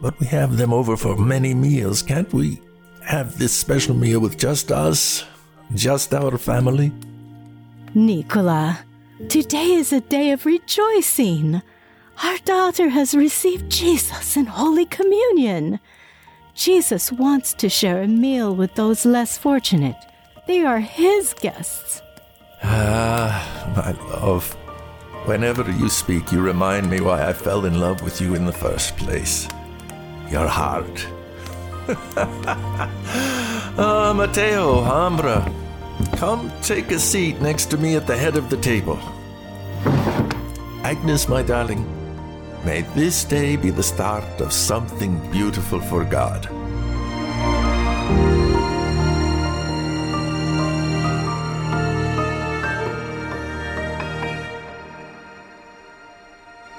[0.00, 2.02] but we have them over for many meals.
[2.02, 2.60] Can't we
[3.02, 5.24] have this special meal with just us?
[5.74, 6.92] Just our family?
[7.96, 8.78] Nicola,
[9.28, 11.60] today is a day of rejoicing.
[12.22, 15.80] Our daughter has received Jesus in Holy Communion.
[16.54, 19.98] Jesus wants to share a meal with those less fortunate.
[20.46, 22.02] They are his guests.
[22.62, 24.56] Ah, my love.
[25.26, 28.52] Whenever you speak, you remind me why I fell in love with you in the
[28.52, 29.48] first place.
[30.30, 31.06] Your heart.
[33.78, 35.44] Ah, Mateo, Ambra,
[36.16, 38.98] come take a seat next to me at the head of the table.
[40.82, 41.84] Agnes, my darling,
[42.64, 46.48] may this day be the start of something beautiful for God.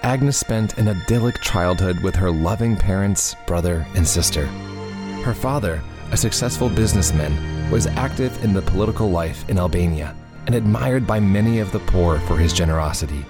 [0.08, 4.46] Agnes spent an idyllic childhood with her loving parents, brother, and sister.
[5.26, 5.84] Her father,
[6.14, 11.60] a successful businessman, was active in the political life in Albania and admired by many
[11.60, 13.26] of the poor for his generosity.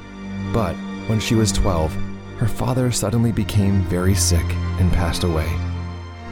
[0.53, 0.75] But
[1.07, 1.95] when she was 12,
[2.37, 4.45] her father suddenly became very sick
[4.79, 5.51] and passed away.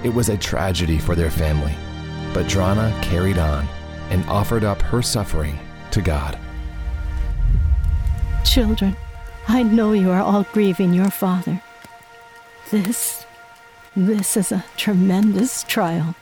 [0.03, 1.73] It was a tragedy for their family,
[2.35, 3.67] but Drana carried on
[4.11, 5.57] and offered up her suffering
[5.89, 6.37] to God.
[8.43, 8.95] Children,
[9.47, 11.61] I know you are all grieving your father.
[12.71, 13.25] This,
[13.95, 16.15] this is a tremendous trial.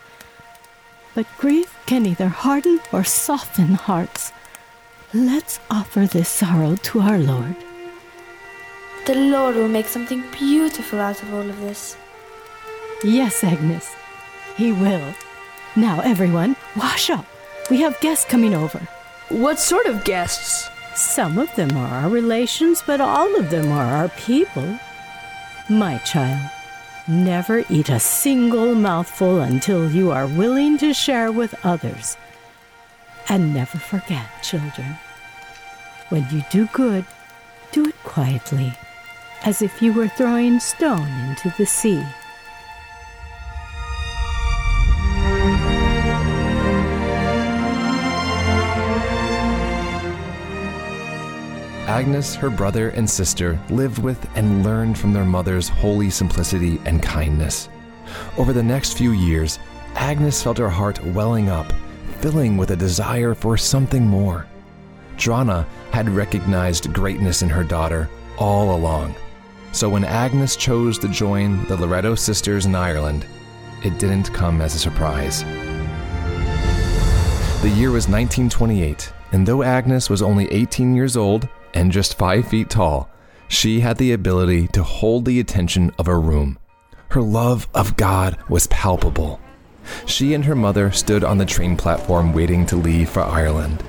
[1.16, 4.32] But grief can either harden or soften hearts.
[5.14, 7.56] Let's offer this sorrow to our Lord.
[9.06, 11.98] The Lord will make something beautiful out of all of this.
[13.04, 13.94] Yes, Agnes,
[14.56, 15.14] He will.
[15.76, 17.26] Now, everyone, wash up.
[17.70, 18.80] We have guests coming over.
[19.30, 20.70] What sort of guests?
[20.96, 24.80] Some of them are our relations, but all of them are our people.
[25.70, 26.52] My child,
[27.08, 32.16] never eat a single mouthful until you are willing to share with others.
[33.28, 34.98] And never forget, children,
[36.10, 37.06] when you do good,
[37.72, 38.74] do it quietly,
[39.44, 42.04] as if you were throwing stone into the sea.
[51.94, 57.04] Agnes, her brother, and sister lived with and learned from their mother's holy simplicity and
[57.04, 57.70] kindness.
[58.36, 59.60] Over the next few years,
[59.94, 61.72] Agnes felt her heart welling up,
[62.18, 64.48] filling with a desire for something more.
[65.18, 69.14] Drana had recognized greatness in her daughter all along.
[69.72, 73.24] So when Agnes chose to join the Loreto sisters in Ireland,
[73.84, 75.44] it didn't come as a surprise.
[77.62, 82.48] The year was 1928, and though Agnes was only 18 years old and just 5
[82.48, 83.10] feet tall,
[83.48, 86.58] she had the ability to hold the attention of a room.
[87.10, 89.40] Her love of God was palpable.
[90.06, 93.84] She and her mother stood on the train platform waiting to leave for Ireland.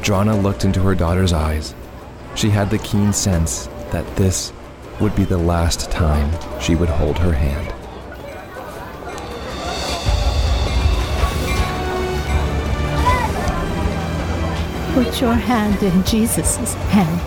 [0.00, 1.74] Drana looked into her daughter's eyes.
[2.34, 4.52] She had the keen sense that this
[5.00, 6.30] would be the last time
[6.60, 7.74] she would hold her hand.
[15.04, 17.20] Put your hand in Jesus' hand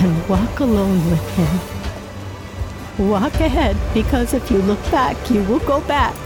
[0.00, 3.08] and walk alone with Him.
[3.08, 6.16] Walk ahead because if you look back, you will go back.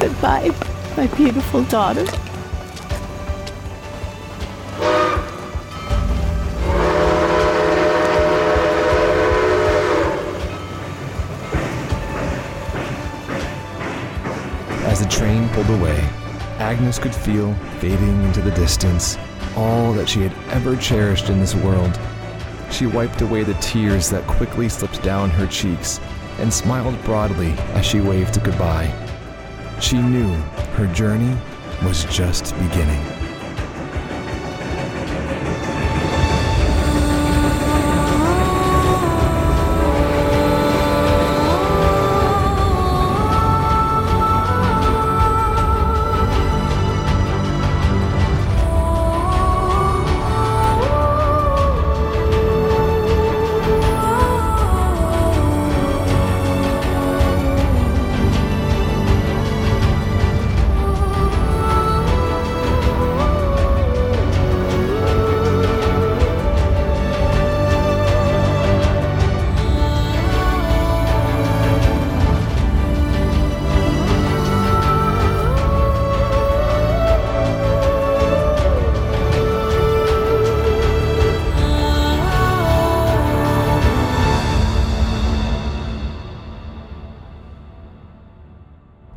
[0.00, 0.50] Goodbye,
[0.96, 2.04] my beautiful daughter.
[14.90, 16.21] As the train pulled away,
[16.62, 19.18] Agnes could feel fading into the distance
[19.56, 21.98] all that she had ever cherished in this world.
[22.70, 25.98] she wiped away the tears that quickly slipped down her cheeks
[26.38, 28.90] and smiled broadly as she waved goodbye.
[29.80, 30.32] She knew
[30.76, 31.36] her journey
[31.82, 33.11] was just beginning.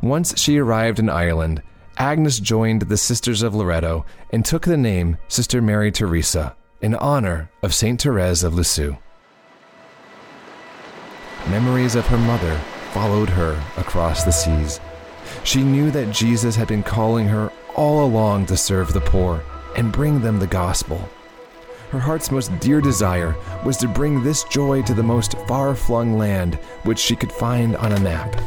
[0.08, 1.60] Once she arrived in Ireland,
[1.98, 7.50] Agnes joined the Sisters of Loreto and took the name Sister Mary Teresa in honor
[7.60, 8.96] of Saint Therese of Lisieux.
[11.48, 12.56] Memories of her mother
[12.92, 14.78] followed her across the seas.
[15.42, 19.42] She knew that Jesus had been calling her all along to serve the poor
[19.76, 21.00] and bring them the gospel.
[21.90, 23.34] Her heart's most dear desire
[23.64, 27.74] was to bring this joy to the most far flung land which she could find
[27.76, 28.40] on a map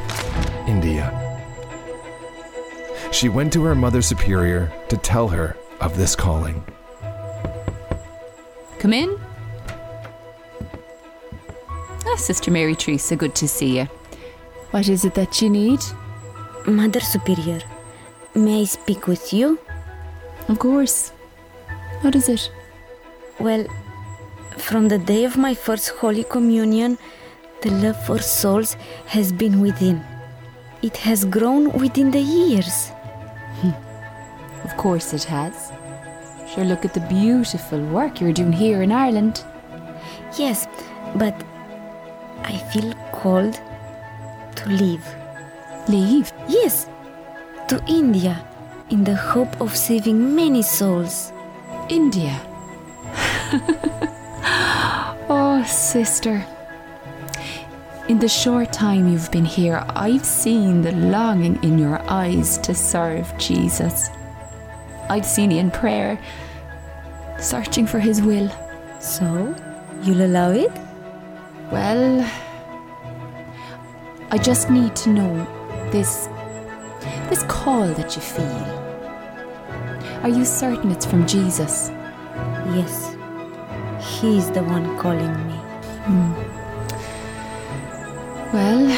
[0.69, 1.28] India.
[3.11, 6.63] She went to her Mother Superior to tell her of this calling.
[8.79, 9.19] Come in.
[12.05, 13.85] Ah, Sister Mary Teresa, good to see you.
[14.71, 15.79] What is it that you need?
[16.65, 17.61] Mother Superior,
[18.35, 19.59] may I speak with you?
[20.47, 21.09] Of course.
[22.01, 22.51] What is it?
[23.39, 23.65] Well,
[24.57, 26.97] from the day of my first Holy Communion,
[27.61, 28.75] the love for souls
[29.07, 30.05] has been within.
[30.81, 32.91] It has grown within the years.
[34.63, 35.71] Of course it has.
[36.53, 39.43] Sure, look at the beautiful work you're doing here in Ireland.
[40.37, 40.67] Yes,
[41.15, 41.35] but
[42.43, 43.59] I feel called
[44.55, 45.05] to leave.
[45.87, 46.31] Leave?
[46.47, 46.89] Yes,
[47.67, 48.43] to India,
[48.89, 51.31] in the hope of saving many souls.
[51.89, 52.39] India?
[55.29, 56.45] oh, sister.
[58.07, 62.73] In the short time you've been here, I've seen the longing in your eyes to
[62.73, 64.09] serve Jesus.
[65.09, 66.19] I've seen in prayer,
[67.39, 68.49] searching for His will.
[68.99, 69.55] So,
[70.03, 70.71] you'll allow it?
[71.71, 72.29] Well,
[74.31, 76.27] I just need to know this
[77.29, 78.79] this call that you feel.
[80.23, 81.89] Are you certain it's from Jesus?
[82.75, 83.15] Yes,
[83.99, 85.53] He's the one calling me.
[86.05, 86.33] Hmm.
[88.53, 88.89] Well,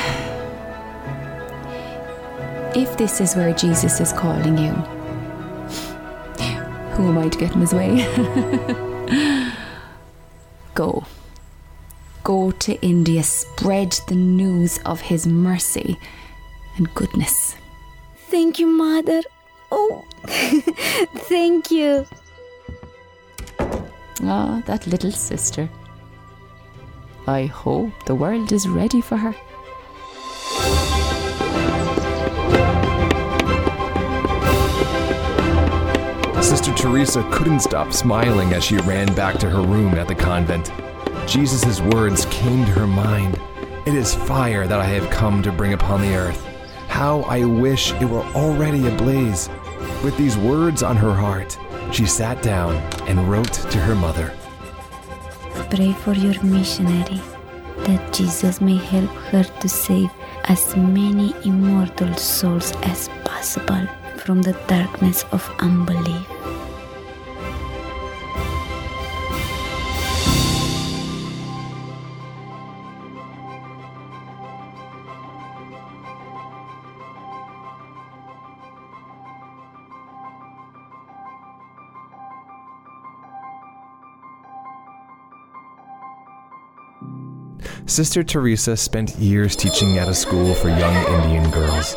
[2.75, 5.00] if this is where Jesus is calling you,
[6.91, 8.05] who am I to get in his way?
[10.75, 11.05] Go.
[12.23, 15.97] Go to India, spread the news of his mercy
[16.77, 17.55] and goodness.
[18.29, 19.21] Thank you, Mother.
[19.71, 22.05] Oh, thank you.
[24.23, 25.69] Ah, that little sister.
[27.27, 29.35] I hope the world is ready for her.
[36.51, 40.69] Sister Teresa couldn't stop smiling as she ran back to her room at the convent.
[41.25, 43.39] Jesus' words came to her mind
[43.85, 46.45] It is fire that I have come to bring upon the earth.
[46.89, 49.47] How I wish it were already ablaze.
[50.03, 51.57] With these words on her heart,
[51.93, 52.75] she sat down
[53.07, 54.33] and wrote to her mother.
[55.69, 57.21] Pray for your missionary
[57.87, 60.11] that Jesus may help her to save
[60.49, 63.87] as many immortal souls as possible
[64.17, 66.27] from the darkness of unbelief.
[87.87, 91.95] Sister Teresa spent years teaching at a school for young Indian girls.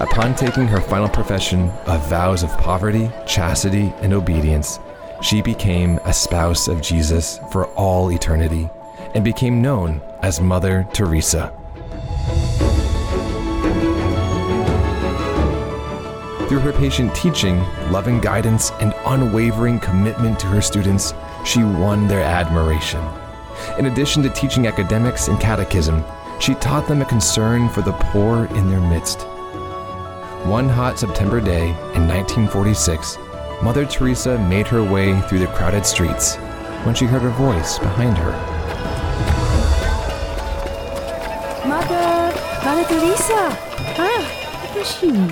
[0.00, 4.80] Upon taking her final profession of vows of poverty, chastity, and obedience,
[5.22, 8.68] she became a spouse of Jesus for all eternity
[9.14, 11.52] and became known as Mother Teresa.
[16.48, 17.58] Through her patient teaching,
[17.90, 21.12] loving guidance, and unwavering commitment to her students,
[21.44, 23.04] she won their admiration.
[23.78, 26.04] In addition to teaching academics and catechism,
[26.40, 29.22] she taught them a concern for the poor in their midst.
[30.44, 33.18] One hot September day in 1946,
[33.62, 36.36] Mother Teresa made her way through the crowded streets
[36.84, 38.32] when she heard a voice behind her.
[41.66, 42.32] Mother!
[42.64, 43.42] Mother Teresa!
[43.98, 44.24] Ah,
[44.72, 45.30] Pashini,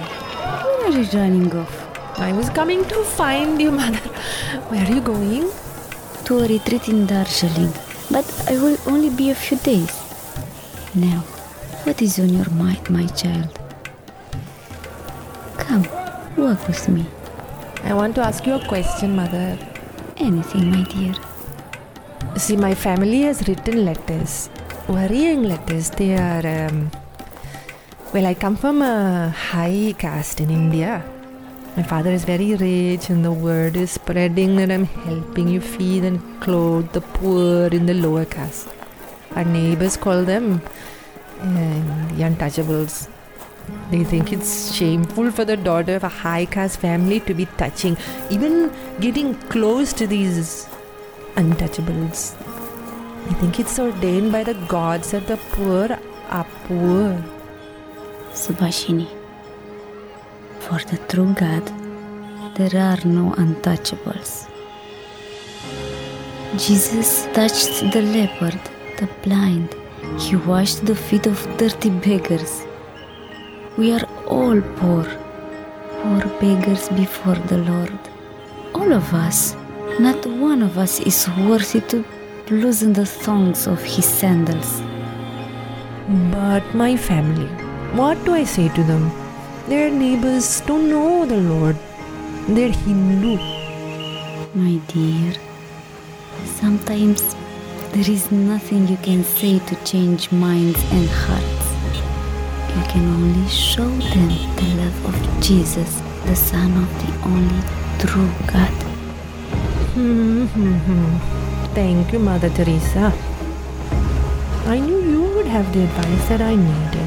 [0.64, 2.18] where are you running off?
[2.18, 4.08] I was coming to find you, mother.
[4.68, 5.50] Where are you going?
[6.24, 7.83] To a retreat in Darjeeling, but
[8.54, 9.90] I will only be a few days.
[10.94, 11.22] Now,
[11.82, 13.50] what is on your mind, my child?
[15.58, 15.82] Come,
[16.36, 17.04] walk with me.
[17.82, 19.58] I want to ask you a question, mother.
[20.18, 21.14] Anything, my dear.
[22.36, 24.50] See, my family has written letters,
[24.86, 25.90] worrying letters.
[25.90, 26.92] They are, um,
[28.12, 31.02] well, I come from a high caste in India.
[31.76, 36.04] My father is very rich, and the word is spreading that I'm helping you feed
[36.04, 38.68] and clothe the poor in the lower caste.
[39.34, 40.62] Our neighbors call them
[41.40, 43.08] uh, the untouchables.
[43.90, 47.96] They think it's shameful for the daughter of a high caste family to be touching,
[48.30, 50.68] even getting close to these
[51.34, 52.36] untouchables.
[53.28, 55.98] I think it's ordained by the gods that the poor
[56.28, 57.20] are poor.
[58.32, 59.08] Subhashini,
[60.74, 61.64] for the true God,
[62.56, 64.48] there are no untouchables.
[66.56, 68.60] Jesus touched the leopard,
[68.98, 69.68] the blind.
[70.18, 72.66] He washed the feet of dirty beggars.
[73.78, 75.04] We are all poor,
[76.02, 77.98] poor beggars before the Lord.
[78.74, 79.54] All of us,
[80.00, 82.04] not one of us is worthy to
[82.50, 84.80] loosen the thongs of his sandals.
[86.32, 87.50] But my family,
[88.00, 89.23] what do I say to them?
[89.66, 91.76] Their neighbors don't know the Lord.
[92.46, 93.38] They're Hindu.
[94.52, 95.32] My dear,
[96.44, 97.34] sometimes
[97.92, 101.66] there is nothing you can say to change minds and hearts.
[102.76, 104.28] You can only show them
[104.60, 107.62] the love of Jesus, the Son of the only
[107.98, 108.76] true God.
[109.96, 110.44] Hmm.
[111.74, 113.12] Thank you, Mother Teresa.
[114.66, 117.03] I knew you would have the advice that I needed.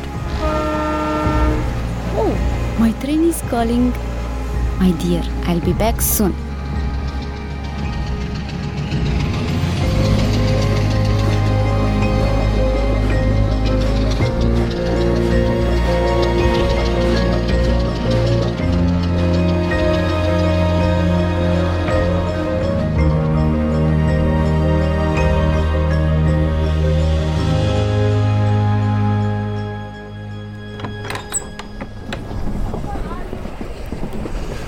[2.79, 3.91] My train is calling.
[4.79, 6.46] My dear, I'll be back soon.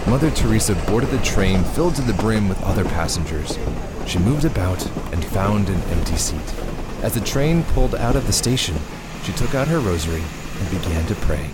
[0.10, 3.60] Mother Teresa boarded the train filled to the brim with other passengers.
[4.07, 4.84] She moved about
[5.14, 6.55] and found an empty seat.
[7.03, 8.76] As the train pulled out of the station,
[9.22, 10.24] she took out her rosary
[10.60, 11.51] and began to pray.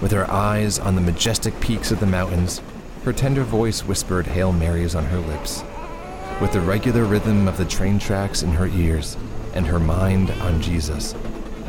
[0.00, 2.62] With her eyes on the majestic peaks of the mountains,
[3.04, 5.62] her tender voice whispered Hail Marys on her lips.
[6.40, 9.18] With the regular rhythm of the train tracks in her ears
[9.52, 11.14] and her mind on Jesus,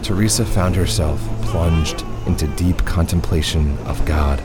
[0.02, 4.42] Teresa found herself plunged into deep contemplation of God.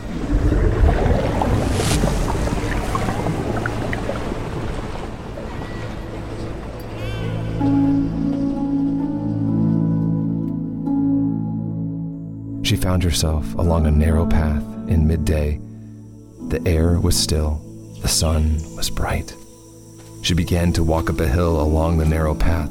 [12.94, 15.60] Found herself along a narrow path in midday.
[16.46, 17.60] The air was still,
[18.02, 19.34] the sun was bright.
[20.22, 22.70] She began to walk up a hill along the narrow path.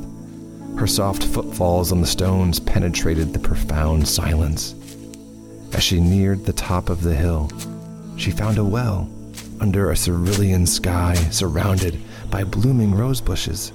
[0.78, 4.76] Her soft footfalls on the stones penetrated the profound silence.
[5.74, 7.52] As she neared the top of the hill,
[8.16, 9.10] she found a well
[9.60, 12.00] under a cerulean sky surrounded
[12.32, 13.74] by blooming rose bushes.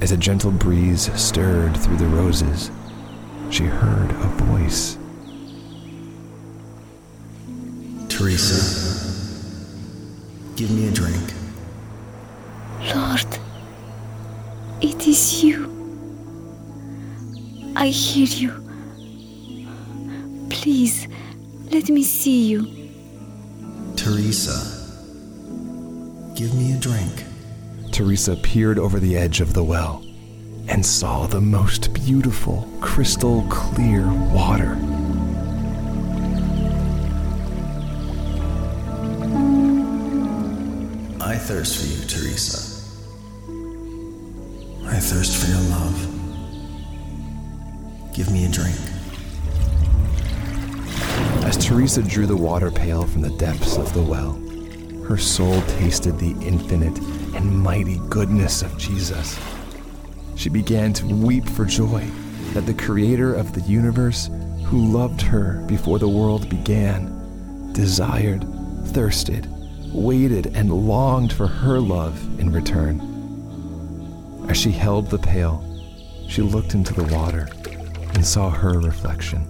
[0.00, 2.72] As a gentle breeze stirred through the roses,
[3.50, 4.95] she heard a voice.
[8.16, 8.56] Teresa,
[10.56, 11.34] give me a drink.
[12.94, 13.26] Lord,
[14.80, 15.70] it is you.
[17.76, 18.52] I hear you.
[20.48, 21.06] Please,
[21.70, 22.90] let me see you.
[23.96, 24.64] Teresa,
[26.34, 27.22] give me a drink.
[27.92, 30.02] Teresa peered over the edge of the well
[30.68, 34.78] and saw the most beautiful, crystal clear water.
[41.46, 42.58] Thirst for you, Teresa.
[44.84, 45.96] I thirst for your love.
[48.12, 48.76] Give me a drink.
[51.46, 54.32] As Teresa drew the water pail from the depths of the well,
[55.06, 56.98] her soul tasted the infinite
[57.36, 59.38] and mighty goodness of Jesus.
[60.34, 62.08] She began to weep for joy
[62.54, 64.30] that the Creator of the universe,
[64.64, 68.44] who loved her before the world began, desired,
[68.86, 69.48] thirsted,
[69.92, 73.00] waited, and longed for her love in return.
[74.48, 75.64] As she held the pail,
[76.28, 77.48] she looked into the water
[78.14, 79.46] and saw her reflection.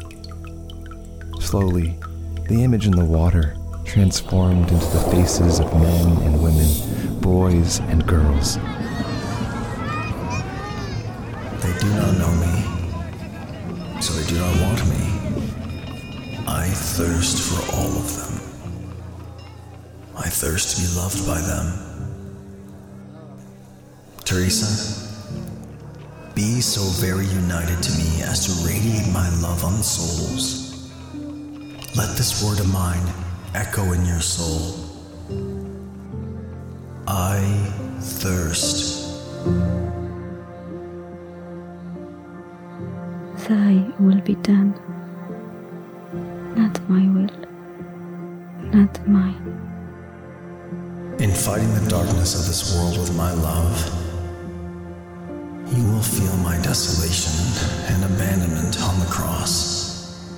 [1.41, 1.99] Slowly,
[2.49, 8.07] the image in the water transformed into the faces of men and women, boys and
[8.07, 8.57] girls.
[11.63, 15.03] They do not know me, so they do not want me.
[16.47, 18.26] I thirst for all of them.
[20.37, 21.67] Thirst to be loved by them.
[24.23, 24.69] Teresa,
[26.35, 30.93] be so very united to me as to radiate my love on souls.
[31.97, 33.03] Let this word of mine
[33.55, 34.77] echo in your soul.
[37.09, 37.41] I
[38.01, 39.09] thirst.
[43.49, 44.75] Thy will be done.
[46.55, 47.31] Not my will,
[48.71, 49.66] not mine.
[51.19, 53.75] In fighting the darkness of this world with my love,
[55.75, 57.33] you will feel my desolation
[57.91, 60.37] and abandonment on the cross.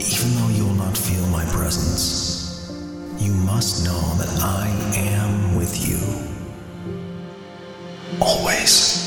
[0.00, 2.72] Even though you will not feel my presence,
[3.18, 6.00] you must know that I am with you.
[8.22, 9.05] Always.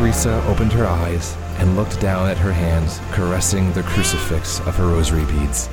[0.00, 4.86] Teresa opened her eyes and looked down at her hands, caressing the crucifix of her
[4.86, 5.68] rosary beads.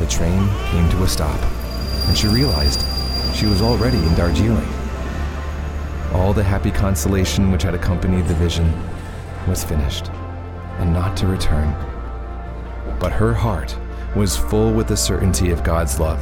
[0.00, 1.40] The train came to a stop,
[2.08, 2.84] and she realized
[3.32, 4.68] she was already in Darjeeling.
[6.12, 8.72] All the happy consolation which had accompanied the vision
[9.46, 10.10] was finished,
[10.80, 11.72] and not to return.
[12.98, 13.78] But her heart
[14.16, 16.20] was full with the certainty of God's love,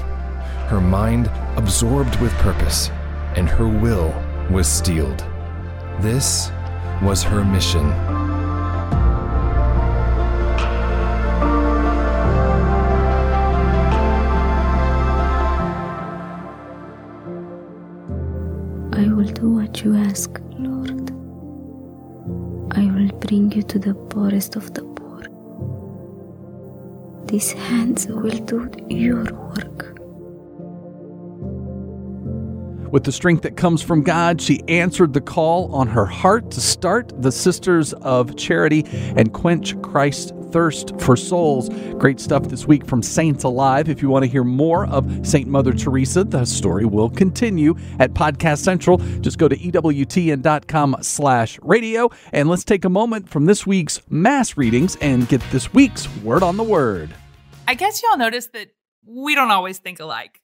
[0.68, 2.90] her mind absorbed with purpose,
[3.36, 4.14] and her will
[4.50, 5.24] was steeled.
[6.00, 6.52] This
[7.02, 7.90] was her mission.
[18.94, 21.10] I will do what you ask, Lord.
[22.76, 25.22] I will bring you to the poorest of the poor.
[27.26, 29.91] These hands will do your work.
[32.92, 36.60] With the strength that comes from God, she answered the call on her heart to
[36.60, 38.84] start the Sisters of Charity
[39.16, 41.70] and quench Christ's thirst for souls.
[41.94, 43.88] Great stuff this week from Saints Alive.
[43.88, 48.12] If you want to hear more of Saint Mother Teresa, the story will continue at
[48.12, 48.98] Podcast Central.
[49.22, 54.58] Just go to ewtn.com slash radio and let's take a moment from this week's mass
[54.58, 57.14] readings and get this week's word on the word.
[57.66, 58.74] I guess y'all noticed that
[59.06, 60.41] we don't always think alike.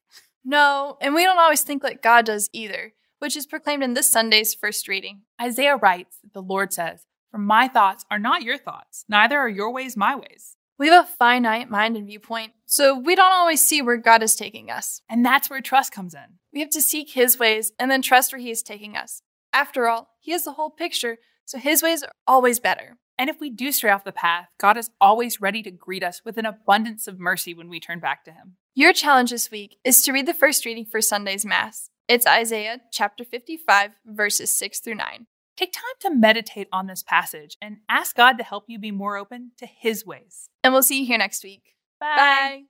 [0.50, 4.10] No, and we don't always think like God does either, which is proclaimed in this
[4.10, 5.20] Sunday's first reading.
[5.38, 9.70] Isaiah writes the Lord says, For my thoughts are not your thoughts, neither are your
[9.70, 10.56] ways my ways.
[10.78, 14.36] We have a finite mind and viewpoint, so we don't always see where God is
[14.36, 15.02] taking us.
[15.06, 16.38] And that's where trust comes in.
[16.50, 19.20] We have to seek His ways and then trust where He is taking us.
[19.52, 22.96] After all, He has the whole picture, so His ways are always better.
[23.18, 26.22] And if we do stray off the path, God is always ready to greet us
[26.24, 28.54] with an abundance of mercy when we turn back to Him.
[28.76, 31.90] Your challenge this week is to read the first reading for Sunday's Mass.
[32.06, 35.26] It's Isaiah chapter 55, verses 6 through 9.
[35.56, 39.16] Take time to meditate on this passage and ask God to help you be more
[39.16, 40.48] open to His ways.
[40.62, 41.74] And we'll see you here next week.
[41.98, 42.14] Bye.
[42.16, 42.62] Bye.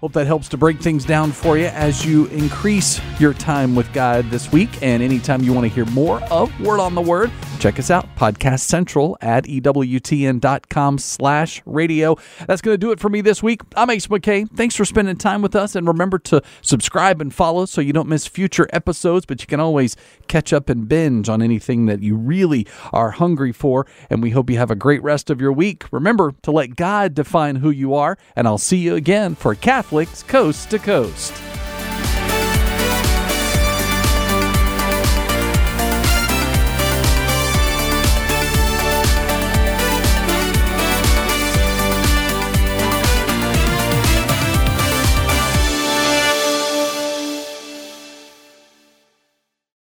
[0.00, 3.90] Hope that helps to break things down for you as you increase your time with
[3.94, 4.82] God this week.
[4.82, 8.06] And anytime you want to hear more of Word on the Word, check us out,
[8.16, 12.16] Podcast Central at EWTN.com slash radio.
[12.46, 13.62] That's going to do it for me this week.
[13.76, 14.48] I'm Ace McKay.
[14.50, 15.74] Thanks for spending time with us.
[15.74, 19.60] And remember to subscribe and follow so you don't miss future episodes, but you can
[19.60, 19.96] always
[20.28, 23.86] catch up and binge on anything that you really are hungry for.
[24.10, 25.84] And we hope you have a great rest of your week.
[25.92, 28.18] Remember to let God define who you are.
[28.34, 31.45] And I'll see you again for Catholics Coast to Coast.